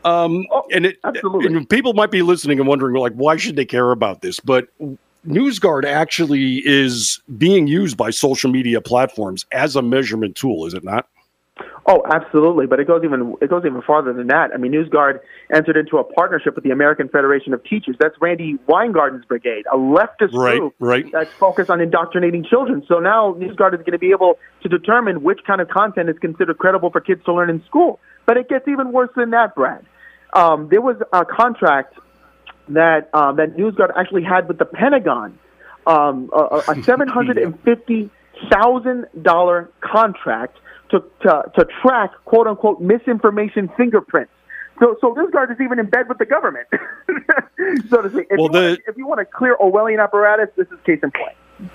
um 0.05 0.47
oh, 0.53 0.65
and 0.73 0.87
it 0.87 0.99
absolutely. 1.05 1.55
and 1.55 1.69
people 1.69 1.93
might 1.93 2.11
be 2.11 2.23
listening 2.23 2.59
and 2.59 2.69
wondering 2.69 2.95
like 2.97 3.12
why 3.15 3.37
should 3.37 3.57
they 3.57 3.67
care 3.67 3.91
about 3.91 4.23
this 4.23 4.41
but 4.41 4.69
NewsGuard 5.27 5.85
actually 5.85 6.62
is 6.65 7.21
being 7.37 7.67
used 7.67 7.97
by 7.97 8.11
social 8.11 8.49
media 8.49 8.81
platforms 8.81 9.45
as 9.51 9.75
a 9.75 9.83
measurement 9.83 10.37
tool, 10.37 10.67
is 10.67 10.73
it 10.73 10.85
not? 10.85 11.09
Oh, 11.88 12.03
absolutely. 12.11 12.66
But 12.66 12.81
it 12.81 12.88
goes 12.88 13.03
even 13.05 13.37
it 13.40 13.49
goes 13.49 13.62
even 13.64 13.81
farther 13.83 14.12
than 14.12 14.27
that. 14.27 14.51
I 14.53 14.57
mean, 14.57 14.72
NewsGuard 14.72 15.20
entered 15.55 15.77
into 15.77 15.99
a 15.99 16.05
partnership 16.05 16.57
with 16.57 16.64
the 16.64 16.70
American 16.70 17.09
Federation 17.09 17.55
of 17.55 17.62
Teachers. 17.62 17.94
That's 18.01 18.16
Randi 18.20 18.59
Weingarten's 18.68 19.25
brigade, 19.25 19.66
a 19.72 19.77
leftist 19.77 20.33
right, 20.33 20.59
group 20.59 20.75
right. 20.81 21.07
that's 21.12 21.33
focused 21.35 21.70
on 21.70 21.81
indoctrinating 21.81 22.44
children. 22.44 22.85
So 22.88 22.99
now 22.99 23.35
NewsGuard 23.35 23.75
is 23.75 23.81
going 23.81 23.92
to 23.92 23.99
be 23.99 24.11
able 24.11 24.38
to 24.62 24.68
determine 24.68 25.22
which 25.22 25.38
kind 25.46 25.61
of 25.61 25.68
content 25.68 26.09
is 26.09 26.18
considered 26.18 26.59
credible 26.59 26.90
for 26.90 27.01
kids 27.01 27.22
to 27.27 27.33
learn 27.33 27.51
in 27.51 27.64
school. 27.66 28.01
But 28.27 28.37
it 28.37 28.49
gets 28.49 28.66
even 28.66 28.90
worse 28.90 29.11
than 29.14 29.31
that, 29.31 29.55
Brad. 29.55 29.87
Um, 30.33 30.68
there 30.68 30.81
was 30.81 30.96
a 31.12 31.25
contract 31.25 31.96
that 32.70 33.11
um, 33.14 33.37
that 33.37 33.57
NewsGuard 33.57 33.92
actually 33.96 34.25
had 34.25 34.49
with 34.49 34.59
the 34.59 34.64
Pentagon, 34.64 35.38
um, 35.87 36.31
a, 36.33 36.62
a 36.66 36.83
seven 36.83 37.07
hundred 37.07 37.38
and 37.38 37.57
fifty 37.62 38.11
thousand 38.51 39.07
dollar 39.22 39.70
contract 39.81 40.59
to, 40.90 41.01
to 41.22 41.42
to 41.55 41.66
track 41.83 42.12
quote 42.25 42.46
unquote 42.46 42.81
misinformation 42.81 43.70
fingerprints. 43.77 44.33
So, 44.79 44.96
so 45.01 45.14
this 45.16 45.31
guard 45.31 45.51
is 45.51 45.57
even 45.61 45.79
in 45.79 45.87
bed 45.87 46.09
with 46.09 46.18
the 46.18 46.27
government, 46.27 46.66
so 47.88 48.03
to 48.03 48.11
speak. 48.11 48.27
If, 48.31 48.38
well, 48.38 48.46
you 48.46 48.53
the, 48.53 48.68
want, 48.68 48.81
if 48.87 48.96
you 48.96 49.07
want 49.07 49.20
a 49.20 49.25
clear 49.25 49.57
Orwellian 49.57 50.03
apparatus, 50.03 50.49
this 50.55 50.66
is 50.68 50.79
case 50.85 51.01
in 51.03 51.11
point. 51.11 51.70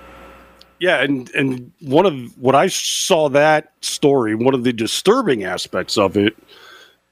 Yeah, 0.78 1.02
and 1.02 1.30
and 1.34 1.72
one 1.80 2.06
of 2.06 2.38
what 2.38 2.54
I 2.54 2.68
saw 2.68 3.28
that 3.30 3.72
story, 3.80 4.34
one 4.34 4.54
of 4.54 4.64
the 4.64 4.72
disturbing 4.72 5.44
aspects 5.44 5.98
of 5.98 6.16
it 6.16 6.36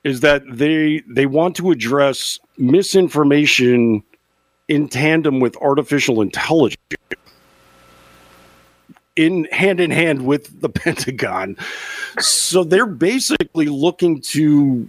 is 0.04 0.20
that 0.20 0.42
they 0.48 1.02
they 1.08 1.26
want 1.26 1.56
to 1.56 1.70
address 1.70 2.38
misinformation 2.56 4.02
in 4.68 4.88
tandem 4.88 5.40
with 5.40 5.56
artificial 5.56 6.20
intelligence 6.22 6.78
in 9.20 9.44
hand 9.52 9.80
in 9.80 9.90
hand 9.90 10.24
with 10.24 10.61
the 10.61 10.68
Pentagon. 10.83 11.56
So 12.18 12.64
they're 12.64 12.87
basically 12.87 13.66
looking 13.66 14.20
to 14.22 14.88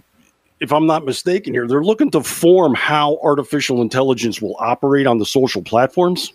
if 0.60 0.72
I'm 0.72 0.86
not 0.86 1.04
mistaken 1.04 1.52
here, 1.54 1.66
they're 1.66 1.82
looking 1.82 2.10
to 2.12 2.22
form 2.22 2.74
how 2.74 3.18
artificial 3.22 3.82
intelligence 3.82 4.40
will 4.40 4.56
operate 4.60 5.08
on 5.08 5.18
the 5.18 5.26
social 5.26 5.60
platforms. 5.60 6.32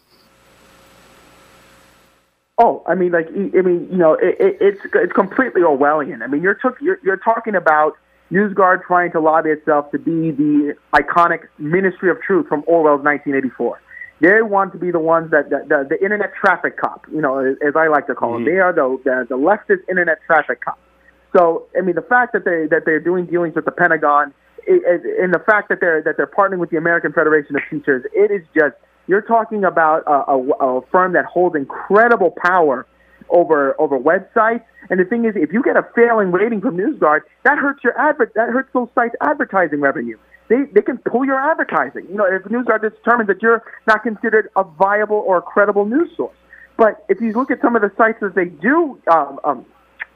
Oh, 2.58 2.84
I 2.88 2.96
mean, 2.96 3.12
like, 3.12 3.28
I 3.30 3.62
mean, 3.62 3.88
you 3.90 3.98
know, 3.98 4.16
it, 4.16 4.36
it, 4.40 4.58
it's 4.60 4.82
it's 4.94 5.14
completely 5.14 5.62
Orwellian. 5.62 6.24
I 6.24 6.28
mean, 6.28 6.42
you're, 6.42 6.56
took, 6.56 6.80
you're 6.82 7.00
you're 7.04 7.18
talking 7.18 7.56
about 7.56 7.98
NewsGuard 8.32 8.84
trying 8.84 9.12
to 9.14 9.20
lobby 9.20 9.52
itself 9.52 9.92
to 9.92 10.00
be 10.00 10.32
the 10.32 10.76
iconic 10.94 11.48
Ministry 11.58 12.10
of 12.10 12.20
Truth 12.22 12.48
from 12.48 12.64
Orwell's 12.68 13.04
1984. 13.04 13.80
They 14.20 14.42
want 14.42 14.74
to 14.74 14.80
be 14.80 14.90
the 14.92 15.00
ones 15.00 15.30
that, 15.32 15.50
that 15.52 15.70
the, 15.70 15.86
the 15.90 16.04
internet 16.04 16.34
traffic 16.34 16.78
cop, 16.78 17.06
you 17.12 17.22
know, 17.22 17.38
as 17.40 17.76
I 17.76 17.88
like 17.88 18.08
to 18.08 18.16
call 18.16 18.34
mm-hmm. 18.34 18.46
them. 18.46 18.54
They 18.54 18.60
are 18.60 18.74
the, 18.74 18.98
the 19.04 19.28
the 19.30 19.38
leftist 19.38 19.88
internet 19.90 20.18
traffic 20.26 20.62
cop. 20.62 20.80
So, 21.36 21.68
I 21.78 21.82
mean, 21.82 21.96
the 21.96 22.02
fact 22.02 22.34
that 22.34 22.46
they 22.46 22.66
that 22.68 22.84
they're 22.86 23.00
doing 23.00 23.26
dealings 23.26 23.56
with 23.56 23.66
the 23.66 23.72
Pentagon, 23.72 24.34
and 24.68 25.34
the 25.34 25.44
fact 25.46 25.70
that 25.70 25.80
they're 25.80 26.02
that 26.02 26.18
they're 26.18 26.26
partnering 26.28 26.60
with 26.60 26.72
the 26.72 26.78
American 26.78 27.14
Federation 27.14 27.56
of 27.56 27.62
Teachers, 27.70 28.06
it 28.14 28.32
is 28.32 28.42
just 28.56 28.76
you're 29.08 29.22
talking 29.22 29.64
about 29.64 30.04
a, 30.08 30.32
a, 30.32 30.38
a 30.38 30.82
firm 30.88 31.14
that 31.14 31.26
holds 31.26 31.56
incredible 31.56 32.34
power 32.44 32.88
over 33.30 33.80
over 33.80 34.00
websites. 34.00 34.64
And 34.90 35.00
the 35.00 35.06
thing 35.06 35.26
is, 35.26 35.36
if 35.36 35.52
you 35.52 35.62
get 35.62 35.76
a 35.76 35.86
failing 35.96 36.32
rating 36.32 36.62
from 36.62 36.78
NewsGuard, 36.78 37.22
that 37.44 37.58
hurts 37.58 37.84
your 37.84 37.98
advert 38.00 38.34
that 38.36 38.50
hurts 38.50 38.70
those 38.74 38.88
sites' 38.96 39.16
advertising 39.22 39.82
revenue. 39.82 40.18
They 40.50 40.64
they 40.74 40.82
can 40.82 40.98
pull 41.00 41.26
your 41.26 41.40
advertising. 41.40 42.06
You 42.10 42.16
know, 42.16 42.26
if 42.26 42.50
news 42.50 42.66
NewsGuard 42.66 42.82
determines 42.82 43.28
that 43.28 43.42
you're 43.42 43.64
not 43.86 44.04
considered 44.04 44.50
a 44.56 44.64
viable 44.64 45.18
or 45.18 45.38
a 45.38 45.42
credible 45.42 45.86
news 45.86 46.10
source. 46.16 46.36
But 46.78 47.04
if 47.10 47.20
you 47.20 47.34
look 47.34 47.52
at 47.52 47.60
some 47.62 47.76
of 47.76 47.82
the 47.82 47.92
sites 47.98 48.20
that 48.22 48.36
they 48.36 48.46
do 48.46 49.00
um, 49.12 49.40
um, 49.44 49.66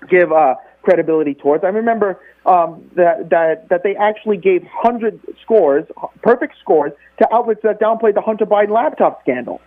give 0.10 0.32
uh, 0.32 0.56
credibility 0.84 1.34
towards, 1.34 1.63
I 1.63 1.70
remember 1.70 2.20
um, 2.46 2.89
that 2.96 3.30
that 3.30 3.67
that 3.70 3.84
they 3.84 3.96
actually 3.96 4.38
gave 4.38 4.63
hundred 4.63 5.20
scores, 5.41 5.86
perfect 6.22 6.56
scores, 6.60 6.94
to 7.17 7.34
outlets 7.34 7.62
that 7.63 7.80
downplayed 7.80 8.13
the 8.13 8.22
Hunter 8.22 8.46
Biden 8.46 8.70
laptop 8.70 9.22
scandal. 9.22 9.60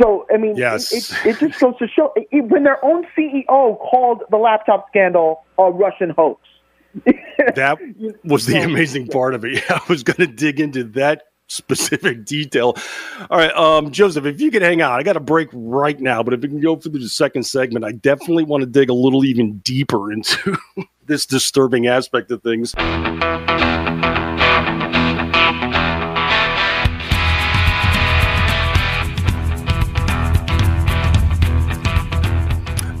So 0.00 0.26
I 0.32 0.38
mean, 0.38 0.56
yes. 0.56 0.92
it, 0.92 1.10
it, 1.26 1.42
it 1.42 1.48
just 1.48 1.60
goes 1.60 1.76
to 1.78 1.88
show 1.88 2.12
it, 2.16 2.44
when 2.44 2.64
their 2.64 2.82
own 2.84 3.06
CEO 3.16 3.46
called 3.46 4.22
the 4.30 4.36
laptop 4.36 4.88
scandal 4.88 5.44
a 5.58 5.70
Russian 5.70 6.10
hoax. 6.10 6.40
That 7.54 7.78
was 8.24 8.46
the 8.46 8.62
amazing 8.62 9.08
part 9.08 9.34
of 9.34 9.44
it. 9.44 9.62
I 9.70 9.80
was 9.88 10.02
going 10.02 10.16
to 10.16 10.26
dig 10.26 10.60
into 10.60 10.84
that 10.84 11.24
specific 11.48 12.24
detail. 12.24 12.76
All 13.28 13.38
right, 13.38 13.52
um, 13.52 13.90
Joseph, 13.90 14.24
if 14.24 14.40
you 14.40 14.50
could 14.50 14.62
hang 14.62 14.80
out, 14.80 14.92
I 14.92 15.02
got 15.02 15.16
a 15.16 15.20
break 15.20 15.48
right 15.52 15.98
now, 16.00 16.22
but 16.22 16.32
if 16.32 16.40
we 16.40 16.48
can 16.48 16.60
go 16.60 16.76
through 16.76 16.98
the 16.98 17.08
second 17.08 17.42
segment, 17.44 17.84
I 17.84 17.92
definitely 17.92 18.44
want 18.44 18.62
to 18.62 18.66
dig 18.66 18.88
a 18.88 18.94
little 18.94 19.24
even 19.24 19.58
deeper 19.58 20.12
into 20.12 20.56
this 21.06 21.26
disturbing 21.26 21.86
aspect 21.86 22.30
of 22.30 22.42
things. 22.42 22.74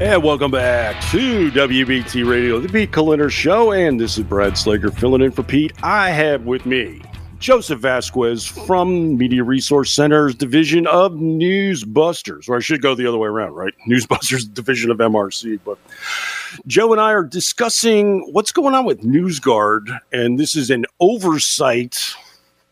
And 0.00 0.22
welcome 0.22 0.50
back 0.50 0.98
to 1.10 1.50
WBT 1.50 2.26
Radio, 2.26 2.58
the 2.58 2.70
Pete 2.70 2.90
Kaliner 2.90 3.30
Show. 3.30 3.72
And 3.72 4.00
this 4.00 4.16
is 4.16 4.24
Brad 4.24 4.54
Slager 4.54 4.90
filling 4.90 5.20
in 5.20 5.30
for 5.30 5.42
Pete. 5.42 5.74
I 5.82 6.08
have 6.08 6.46
with 6.46 6.64
me 6.64 7.02
Joseph 7.38 7.80
Vasquez 7.80 8.46
from 8.46 9.18
Media 9.18 9.44
Resource 9.44 9.94
Center's 9.94 10.34
division 10.34 10.86
of 10.86 11.12
Newsbusters, 11.12 12.48
or 12.48 12.56
I 12.56 12.60
should 12.60 12.80
go 12.80 12.94
the 12.94 13.06
other 13.06 13.18
way 13.18 13.28
around, 13.28 13.52
right? 13.52 13.74
Newsbusters 13.86 14.50
division 14.54 14.90
of 14.90 14.96
MRC. 14.96 15.60
But 15.66 15.76
Joe 16.66 16.92
and 16.92 17.00
I 17.00 17.12
are 17.12 17.22
discussing 17.22 18.26
what's 18.32 18.52
going 18.52 18.74
on 18.74 18.86
with 18.86 19.02
NewsGuard, 19.02 20.00
and 20.14 20.40
this 20.40 20.56
is 20.56 20.70
an 20.70 20.86
oversight 21.00 22.00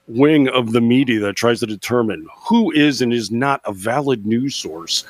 wing 0.07 0.49
of 0.49 0.73
the 0.73 0.81
media 0.81 1.21
that 1.21 1.37
tries 1.37 1.61
to 1.61 1.67
determine 1.67 2.27
who 2.49 2.71
is 2.71 3.03
and 3.03 3.13
is 3.13 3.31
not 3.31 3.61
a 3.67 3.73
valid 3.75 4.25
news 4.25 4.57
source. 4.57 5.05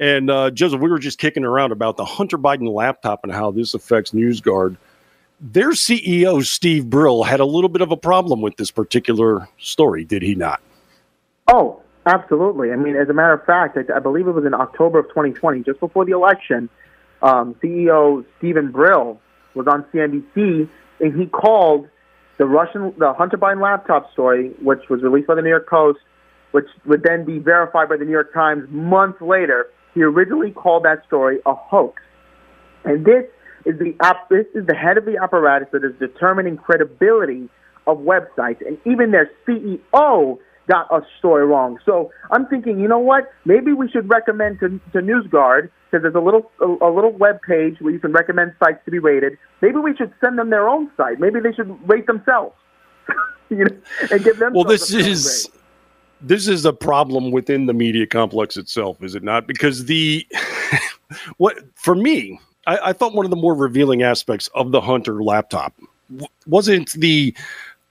And 0.00 0.30
uh, 0.30 0.50
Joseph, 0.50 0.80
we 0.80 0.90
were 0.90 0.98
just 0.98 1.18
kicking 1.18 1.44
around 1.44 1.72
about 1.72 1.96
the 1.96 2.04
Hunter 2.04 2.38
Biden 2.38 2.72
laptop 2.72 3.20
and 3.24 3.32
how 3.32 3.50
this 3.50 3.74
affects 3.74 4.12
NewsGuard. 4.12 4.76
Their 5.40 5.70
CEO, 5.70 6.44
Steve 6.44 6.88
Brill, 6.88 7.22
had 7.22 7.40
a 7.40 7.44
little 7.44 7.68
bit 7.68 7.82
of 7.82 7.90
a 7.90 7.96
problem 7.96 8.40
with 8.40 8.56
this 8.56 8.70
particular 8.70 9.48
story, 9.58 10.04
did 10.04 10.22
he 10.22 10.34
not? 10.34 10.60
Oh, 11.48 11.80
absolutely. 12.06 12.72
I 12.72 12.76
mean, 12.76 12.96
as 12.96 13.08
a 13.08 13.12
matter 13.12 13.32
of 13.32 13.44
fact, 13.44 13.76
I, 13.76 13.96
I 13.96 13.98
believe 14.00 14.26
it 14.26 14.32
was 14.32 14.44
in 14.44 14.54
October 14.54 14.98
of 15.00 15.08
2020, 15.08 15.62
just 15.62 15.80
before 15.80 16.04
the 16.04 16.12
election, 16.12 16.68
um, 17.22 17.54
CEO 17.62 18.24
Steven 18.38 18.70
Brill 18.70 19.20
was 19.54 19.66
on 19.66 19.84
CNBC 19.92 20.68
and 21.00 21.20
he 21.20 21.26
called 21.26 21.88
the 22.38 22.44
Russian, 22.44 22.94
the 22.98 23.12
Hunter 23.12 23.36
Biden 23.36 23.60
laptop 23.60 24.12
story, 24.12 24.50
which 24.62 24.88
was 24.88 25.02
released 25.02 25.26
by 25.26 25.34
the 25.34 25.42
New 25.42 25.48
York 25.48 25.68
Post, 25.68 25.98
which 26.52 26.66
would 26.86 27.02
then 27.02 27.24
be 27.24 27.38
verified 27.38 27.88
by 27.88 27.96
the 27.96 28.04
New 28.04 28.12
York 28.12 28.32
Times 28.32 28.68
months 28.70 29.20
later 29.20 29.68
he 29.98 30.04
originally 30.04 30.52
called 30.52 30.84
that 30.84 31.04
story 31.06 31.38
a 31.44 31.54
hoax. 31.54 32.00
And 32.84 33.04
this 33.04 33.24
is 33.64 33.78
the 33.78 33.96
op- 34.00 34.28
this 34.28 34.46
is 34.54 34.66
the 34.66 34.74
head 34.74 34.96
of 34.96 35.04
the 35.04 35.16
apparatus 35.20 35.68
that 35.72 35.84
is 35.84 35.92
determining 35.98 36.56
credibility 36.56 37.48
of 37.86 37.98
websites, 37.98 38.64
and 38.66 38.78
even 38.86 39.10
their 39.10 39.30
CEO 39.46 40.38
got 40.68 40.86
a 40.92 41.00
story 41.18 41.46
wrong. 41.46 41.78
So 41.84 42.12
I'm 42.30 42.46
thinking, 42.46 42.78
you 42.78 42.86
know 42.86 42.98
what? 42.98 43.32
Maybe 43.44 43.72
we 43.72 43.88
should 43.90 44.08
recommend 44.08 44.60
to, 44.60 44.68
to 44.92 44.98
NewsGuard 44.98 45.70
because 45.90 46.02
there's 46.02 46.14
a 46.14 46.20
little 46.20 46.50
a, 46.60 46.66
a 46.66 46.90
little 46.94 47.12
web 47.12 47.40
page 47.42 47.76
where 47.80 47.92
you 47.92 47.98
can 47.98 48.12
recommend 48.12 48.54
sites 48.62 48.78
to 48.84 48.90
be 48.90 48.98
rated. 48.98 49.36
Maybe 49.60 49.78
we 49.78 49.96
should 49.96 50.12
send 50.22 50.38
them 50.38 50.50
their 50.50 50.68
own 50.68 50.90
site. 50.96 51.18
Maybe 51.18 51.40
they 51.40 51.52
should 51.52 51.76
rate 51.88 52.06
themselves. 52.06 52.54
you 53.50 53.64
know, 53.64 53.76
and 54.12 54.22
give 54.22 54.38
them. 54.38 54.52
Well, 54.52 54.64
this 54.64 54.92
is 54.92 55.50
this 56.20 56.48
is 56.48 56.64
a 56.64 56.72
problem 56.72 57.30
within 57.30 57.66
the 57.66 57.74
media 57.74 58.06
complex 58.06 58.56
itself, 58.56 59.02
is 59.02 59.14
it 59.14 59.22
not? 59.22 59.46
Because 59.46 59.84
the 59.86 60.26
what 61.36 61.58
for 61.74 61.94
me, 61.94 62.40
I, 62.66 62.78
I, 62.86 62.92
thought 62.92 63.14
one 63.14 63.24
of 63.24 63.30
the 63.30 63.36
more 63.36 63.54
revealing 63.54 64.02
aspects 64.02 64.48
of 64.54 64.72
the 64.72 64.80
Hunter 64.80 65.22
laptop 65.22 65.74
wasn't 66.46 66.92
the 66.92 67.34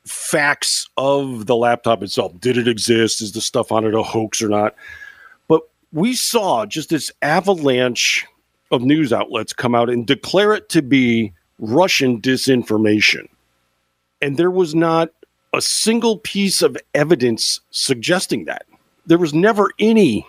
facts 0.05 0.87
of 0.97 1.45
the 1.45 1.55
laptop 1.55 2.01
itself. 2.03 2.39
Did 2.39 2.57
it 2.57 2.67
exist? 2.67 3.21
Is 3.21 3.33
the 3.33 3.41
stuff 3.41 3.71
on 3.71 3.85
it 3.85 3.93
a 3.93 4.03
hoax 4.03 4.41
or 4.41 4.49
not? 4.49 4.75
But 5.47 5.61
we 5.91 6.15
saw 6.15 6.65
just 6.65 6.89
this 6.89 7.11
avalanche 7.21 8.25
of 8.71 8.81
news 8.81 9.13
outlets 9.13 9.53
come 9.53 9.75
out 9.75 9.89
and 9.89 10.05
declare 10.05 10.53
it 10.53 10.69
to 10.69 10.81
be 10.81 11.33
Russian 11.59 12.21
disinformation. 12.21 13.27
And 14.21 14.37
there 14.37 14.51
was 14.51 14.75
not 14.75 15.09
a 15.57 15.61
single 15.61 16.19
piece 16.19 16.61
of 16.61 16.77
evidence 16.93 17.59
suggesting 17.71 18.45
that. 18.45 18.65
There 19.05 19.17
was 19.17 19.33
never 19.33 19.71
any 19.79 20.25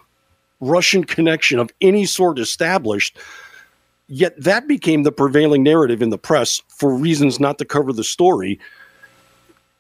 Russian 0.61 1.05
connection 1.05 1.59
of 1.59 1.71
any 1.81 2.07
sort 2.07 2.39
established. 2.39 3.19
Yet 4.09 4.41
that 4.43 4.67
became 4.67 5.03
the 5.03 5.13
prevailing 5.13 5.63
narrative 5.63 6.01
in 6.01 6.11
the 6.11 6.19
press 6.19 6.63
for 6.69 6.95
reasons 6.95 7.39
not 7.39 7.59
to 7.59 7.65
cover 7.65 7.93
the 7.93 8.05
story. 8.05 8.59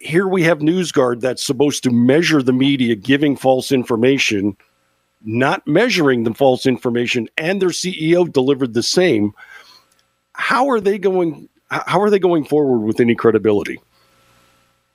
Here 0.00 0.28
we 0.28 0.42
have 0.44 0.58
NewsGuard 0.58 1.20
that's 1.20 1.44
supposed 1.44 1.82
to 1.84 1.90
measure 1.90 2.42
the 2.42 2.52
media 2.52 2.94
giving 2.94 3.37
false 3.37 3.72
information, 3.72 4.56
not 5.24 5.66
measuring 5.66 6.22
the 6.22 6.34
false 6.34 6.66
information, 6.66 7.28
and 7.37 7.61
their 7.61 7.70
CEO 7.70 8.30
delivered 8.30 8.74
the 8.74 8.82
same. 8.82 9.32
How 10.34 10.68
are 10.68 10.80
they 10.80 10.98
going? 10.98 11.48
How 11.70 12.00
are 12.00 12.11
they 12.11 12.20
going 12.20 12.44
forward 12.44 12.87
with 12.87 13.00
any 13.00 13.14
credibility? 13.14 13.78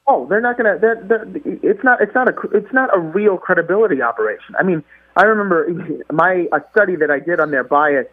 Oh, 0.05 0.27
they're 0.27 0.41
not 0.41 0.57
going 0.57 0.79
to. 0.79 1.59
It's 1.63 1.83
not. 1.83 2.01
It's 2.01 2.13
not 2.13 2.27
a. 2.27 2.33
It's 2.53 2.73
not 2.73 2.95
a 2.95 2.99
real 2.99 3.37
credibility 3.37 4.01
operation. 4.01 4.55
I 4.59 4.63
mean, 4.63 4.83
I 5.15 5.23
remember 5.23 5.67
my 6.11 6.47
a 6.51 6.61
study 6.71 6.95
that 6.97 7.09
I 7.09 7.19
did 7.19 7.39
on 7.39 7.51
their 7.51 7.63
bias 7.63 8.07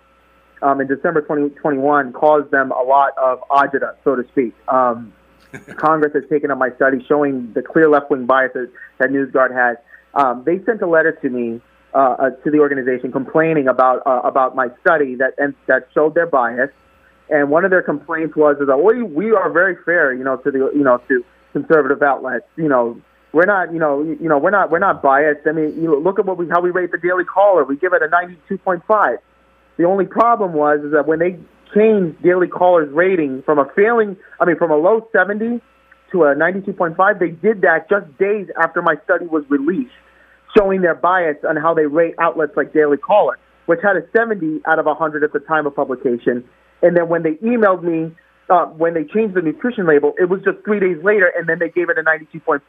um, 0.62 0.80
in 0.80 0.86
December 0.86 1.20
2021 1.22 2.12
caused 2.12 2.50
them 2.52 2.70
a 2.70 2.82
lot 2.82 3.16
of 3.18 3.40
agita, 3.50 3.96
so 4.04 4.14
to 4.14 4.22
speak. 4.28 4.54
Um, 4.68 5.12
Congress 5.76 6.12
has 6.14 6.22
taken 6.30 6.52
up 6.52 6.58
my 6.58 6.70
study 6.76 7.04
showing 7.08 7.52
the 7.54 7.62
clear 7.62 7.88
left 7.88 8.08
wing 8.10 8.24
biases 8.24 8.68
that 8.98 9.10
NewsGuard 9.10 9.52
has. 9.52 9.76
Um, 10.14 10.44
they 10.44 10.62
sent 10.64 10.82
a 10.82 10.86
letter 10.86 11.12
to 11.22 11.28
me 11.28 11.60
uh, 11.92 11.98
uh, 11.98 12.30
to 12.44 12.52
the 12.52 12.58
organization 12.58 13.10
complaining 13.10 13.66
about 13.66 14.02
uh, 14.06 14.20
about 14.22 14.54
my 14.54 14.68
study 14.80 15.16
that 15.16 15.34
and 15.38 15.54
that 15.66 15.88
showed 15.92 16.14
their 16.14 16.26
bias. 16.26 16.70
And 17.30 17.50
one 17.50 17.64
of 17.64 17.70
their 17.70 17.82
complaints 17.82 18.36
was 18.36 18.58
is 18.60 18.68
that 18.68 18.78
we 18.78 19.02
we 19.02 19.32
are 19.32 19.50
very 19.50 19.76
fair, 19.84 20.14
you 20.14 20.22
know, 20.22 20.36
to 20.36 20.50
the 20.52 20.70
you 20.72 20.84
know 20.84 20.98
to 21.08 21.24
conservative 21.52 22.02
outlets. 22.02 22.46
You 22.56 22.68
know, 22.68 23.00
we're 23.32 23.46
not, 23.46 23.72
you 23.72 23.78
know, 23.78 24.02
you 24.02 24.28
know, 24.28 24.38
we're 24.38 24.50
not, 24.50 24.70
we're 24.70 24.78
not 24.78 25.02
biased. 25.02 25.46
I 25.46 25.52
mean, 25.52 25.74
you 25.76 25.88
know, 25.88 25.98
look 25.98 26.18
at 26.18 26.26
what 26.26 26.36
we, 26.36 26.48
how 26.48 26.60
we 26.60 26.70
rate 26.70 26.90
the 26.90 26.98
Daily 26.98 27.24
Caller. 27.24 27.64
We 27.64 27.76
give 27.76 27.92
it 27.92 28.02
a 28.02 28.08
92.5. 28.08 29.18
The 29.76 29.84
only 29.84 30.04
problem 30.04 30.52
was 30.52 30.80
is 30.84 30.92
that 30.92 31.06
when 31.06 31.20
they 31.20 31.38
changed 31.74 32.22
Daily 32.22 32.48
Caller's 32.48 32.92
rating 32.92 33.42
from 33.42 33.58
a 33.58 33.66
failing, 33.76 34.16
I 34.40 34.44
mean, 34.44 34.56
from 34.56 34.70
a 34.70 34.76
low 34.76 35.08
70 35.12 35.60
to 36.12 36.24
a 36.24 36.34
92.5, 36.34 37.18
they 37.18 37.30
did 37.30 37.62
that 37.62 37.88
just 37.88 38.06
days 38.18 38.48
after 38.60 38.82
my 38.82 38.96
study 39.04 39.26
was 39.26 39.44
released, 39.48 39.94
showing 40.56 40.82
their 40.82 40.96
bias 40.96 41.36
on 41.48 41.56
how 41.56 41.72
they 41.72 41.86
rate 41.86 42.14
outlets 42.18 42.52
like 42.56 42.72
Daily 42.72 42.96
Caller, 42.96 43.38
which 43.66 43.80
had 43.82 43.96
a 43.96 44.02
70 44.14 44.62
out 44.66 44.78
of 44.78 44.86
100 44.86 45.22
at 45.22 45.32
the 45.32 45.38
time 45.40 45.66
of 45.66 45.74
publication. 45.76 46.44
And 46.82 46.96
then 46.96 47.08
when 47.08 47.22
they 47.22 47.34
emailed 47.34 47.82
me, 47.82 48.14
uh, 48.50 48.66
when 48.66 48.94
they 48.94 49.04
changed 49.04 49.34
the 49.34 49.42
nutrition 49.42 49.86
label, 49.86 50.14
it 50.18 50.28
was 50.28 50.42
just 50.42 50.58
three 50.64 50.80
days 50.80 51.02
later, 51.02 51.32
and 51.36 51.48
then 51.48 51.58
they 51.58 51.70
gave 51.70 51.88
it 51.88 51.98
a 51.98 52.02
92.5. 52.02 52.60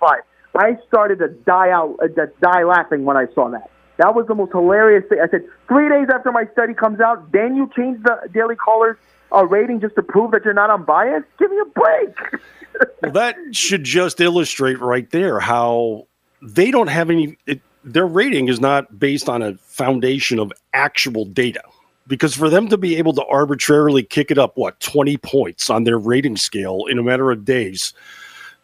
I 0.54 0.78
started 0.88 1.20
to 1.20 1.30
die 1.30 1.72
out, 1.72 1.98
uh, 2.02 2.08
to 2.08 2.32
die 2.42 2.64
laughing 2.64 3.06
when 3.06 3.18
I 3.18 3.26
saw 3.34 3.50
that. 3.50 3.70
That 3.98 4.16
was 4.16 4.26
the 4.28 4.36
most 4.36 4.52
hilarious 4.52 5.04
thing. 5.10 5.20
I 5.24 5.30
said, 5.30 5.44
three 5.68 5.90
days 5.90 6.08
after 6.14 6.32
my 6.32 6.46
study 6.54 6.74
comes 6.74 7.00
out, 7.00 7.32
then 7.32 7.56
you 7.56 7.70
change 7.76 8.02
the 8.04 8.30
Daily 8.34 8.56
Caller's 8.56 8.98
uh, 9.34 9.46
rating 9.46 9.80
just 9.80 9.96
to 9.96 10.04
prove 10.04 10.32
that 10.32 10.44
you're 10.44 10.54
not 10.54 10.70
unbiased? 10.70 11.28
Give 11.40 11.52
me 11.52 11.58
a 11.60 11.66
break. 11.66 12.42
well, 13.02 13.12
that 13.12 13.36
should 13.52 13.84
just 13.84 14.20
illustrate 14.20 14.80
right 14.80 15.10
there 15.12 15.40
how 15.40 16.08
they 16.42 16.72
don't 16.72 16.88
have 16.88 17.10
any. 17.10 17.38
It, 17.46 17.62
their 17.84 18.06
rating 18.06 18.48
is 18.48 18.60
not 18.60 19.00
based 19.00 19.30
on 19.30 19.42
a 19.42 19.56
foundation 19.58 20.40
of 20.40 20.52
actual 20.74 21.26
data. 21.26 21.64
Because 22.12 22.36
for 22.36 22.50
them 22.50 22.68
to 22.68 22.78
be 22.78 22.98
able 22.98 23.14
to 23.14 23.24
arbitrarily 23.28 24.04
kick 24.04 24.32
it 24.32 24.38
up, 24.38 24.58
what, 24.58 24.78
20 24.82 25.16
points 25.16 25.70
on 25.70 25.86
their 25.86 25.98
rating 25.98 26.36
scale 26.36 26.84
in 26.90 27.00
a 27.00 27.04
matter 27.04 27.32
of 27.32 27.46
days, 27.46 27.94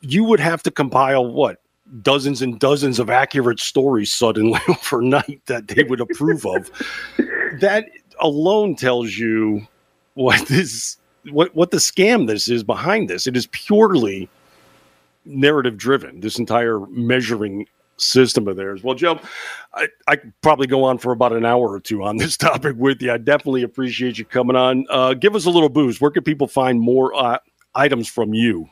you 0.02 0.26
would 0.26 0.42
have 0.42 0.62
to 0.64 0.70
compile 0.70 1.26
what, 1.26 1.62
dozens 2.02 2.42
and 2.42 2.60
dozens 2.60 3.00
of 3.00 3.10
accurate 3.10 3.62
stories 3.62 4.12
suddenly 4.12 4.60
overnight 4.68 5.42
that 5.46 5.70
they 5.70 5.84
would 5.84 6.02
approve 6.02 6.46
of. 6.46 6.70
That 7.62 7.90
alone 8.20 8.76
tells 8.76 9.18
you 9.18 9.66
what 10.16 10.46
this 10.50 10.98
what 11.32 11.56
what 11.56 11.72
the 11.72 11.78
scam 11.78 12.28
this 12.28 12.50
is 12.50 12.66
behind 12.66 13.10
this. 13.10 13.28
It 13.28 13.38
is 13.38 13.48
purely 13.48 14.28
narrative 15.24 15.78
driven. 15.78 16.20
This 16.20 16.38
entire 16.38 16.82
measuring 16.88 17.66
system 17.98 18.48
of 18.48 18.56
theirs. 18.56 18.84
Well, 18.84 18.96
Joe, 18.96 19.20
I, 19.74 19.88
I 20.08 20.18
probably 20.42 20.68
go 20.68 20.84
on 20.84 20.98
for 20.98 21.12
about 21.12 21.34
an 21.34 21.46
hour 21.46 21.70
or 21.70 21.80
two 21.80 22.04
on 22.04 22.18
this 22.18 22.38
topic 22.38 22.76
with 22.78 23.02
you. 23.02 23.12
I 23.12 23.18
definitely 23.18 23.64
appreciate 23.64 24.18
you 24.18 24.26
coming 24.26 24.56
on. 24.56 24.86
Uh, 24.90 25.14
give 25.14 25.36
us 25.36 25.46
a 25.46 25.50
little 25.50 25.70
boost. 25.70 26.02
Where 26.02 26.12
can 26.12 26.24
people 26.24 26.48
find 26.48 26.80
more 26.80 27.14
uh, 27.16 27.40
items 27.76 28.08
from 28.08 28.34
you? 28.34 28.70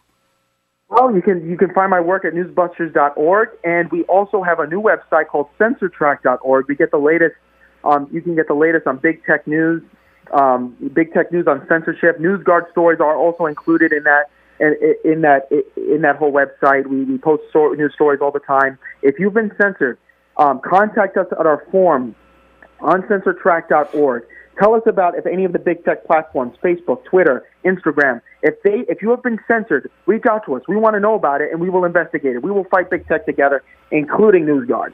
Well, 0.90 1.14
you 1.14 1.22
can 1.22 1.50
you 1.50 1.58
can 1.58 1.74
find 1.74 1.90
my 1.90 2.00
work 2.00 2.26
at 2.26 2.34
newsbusters.org, 2.34 3.50
and 3.64 3.92
we 3.92 4.04
also 4.04 4.44
have 4.44 4.60
a 4.60 4.68
new 4.68 4.82
website 4.82 5.28
called 5.28 5.48
censortrack.org. 5.60 6.66
We 6.68 6.76
get 6.76 6.92
the 6.92 6.98
latest. 6.98 7.36
Um, 7.84 8.08
you 8.12 8.22
can 8.22 8.36
get 8.36 8.48
the 8.48 8.54
latest 8.54 8.88
on 8.88 8.98
big 8.98 9.24
tech 9.26 9.48
news, 9.48 9.82
um, 10.32 10.76
big 10.94 11.14
tech 11.14 11.32
news 11.32 11.48
on 11.48 11.66
censorship. 11.68 12.20
NewsGuard 12.20 12.70
stories 12.72 13.00
are 13.00 13.16
also 13.16 13.46
included 13.46 13.92
in 13.92 14.04
that. 14.04 14.30
And 14.60 14.76
in 15.04 15.22
that 15.22 15.50
in 15.76 16.02
that 16.02 16.16
whole 16.16 16.32
website, 16.32 16.88
we, 16.88 17.04
we 17.04 17.18
post 17.18 17.44
news 17.54 17.94
stories 17.94 18.20
all 18.22 18.32
the 18.32 18.40
time. 18.40 18.78
If 19.02 19.20
you've 19.20 19.34
been 19.34 19.52
censored, 19.62 19.98
um, 20.38 20.62
contact 20.64 21.18
us 21.18 21.28
at 21.38 21.46
our 21.46 21.66
form 21.72 22.16
on 22.80 23.02
censortrack.org. 23.04 24.24
Tell 24.58 24.74
us 24.74 24.84
about 24.86 25.18
if 25.18 25.26
any 25.26 25.44
of 25.44 25.52
the 25.52 25.60
big 25.60 25.84
tech 25.84 26.06
platforms, 26.06 26.56
Facebook, 26.64 27.04
Twitter, 27.04 27.44
Instagram, 27.66 28.22
if 28.42 28.56
they 28.64 28.86
if 28.88 29.02
you 29.02 29.10
have 29.10 29.22
been 29.22 29.40
censored, 29.48 29.92
reach 30.06 30.24
out 30.30 30.46
to 30.46 30.56
us. 30.56 30.62
We 30.68 30.78
want 30.78 30.94
to 30.94 31.02
know 31.02 31.16
about 31.16 31.42
it 31.42 31.52
and 31.52 31.60
we 31.60 31.70
will 31.70 31.84
investigate 31.84 32.38
it. 32.38 32.44
We 32.44 32.52
will 32.52 32.64
fight 32.66 32.90
big 32.90 33.06
tech 33.08 33.26
together, 33.26 33.62
including 33.92 34.46
NewsGuard. 34.46 34.94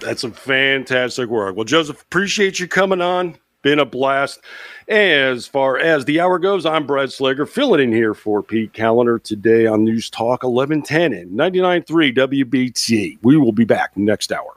That's 0.00 0.20
some 0.20 0.32
fantastic 0.32 1.28
work. 1.28 1.56
Well, 1.56 1.64
Joseph, 1.64 2.02
appreciate 2.02 2.60
you 2.60 2.68
coming 2.68 3.00
on. 3.00 3.36
Been 3.64 3.78
a 3.78 3.86
blast. 3.86 4.42
As 4.88 5.46
far 5.46 5.78
as 5.78 6.04
the 6.04 6.20
hour 6.20 6.38
goes, 6.38 6.66
I'm 6.66 6.86
Brad 6.86 7.08
Slager, 7.08 7.48
filling 7.48 7.80
in 7.80 7.92
here 7.92 8.12
for 8.12 8.42
Pete 8.42 8.74
Kaliner 8.74 9.22
today 9.22 9.64
on 9.64 9.84
News 9.84 10.10
Talk 10.10 10.42
1110 10.42 11.14
and 11.14 11.30
99.3 11.30 12.14
WBT. 12.14 13.18
We 13.22 13.38
will 13.38 13.52
be 13.52 13.64
back 13.64 13.96
next 13.96 14.32
hour. 14.32 14.54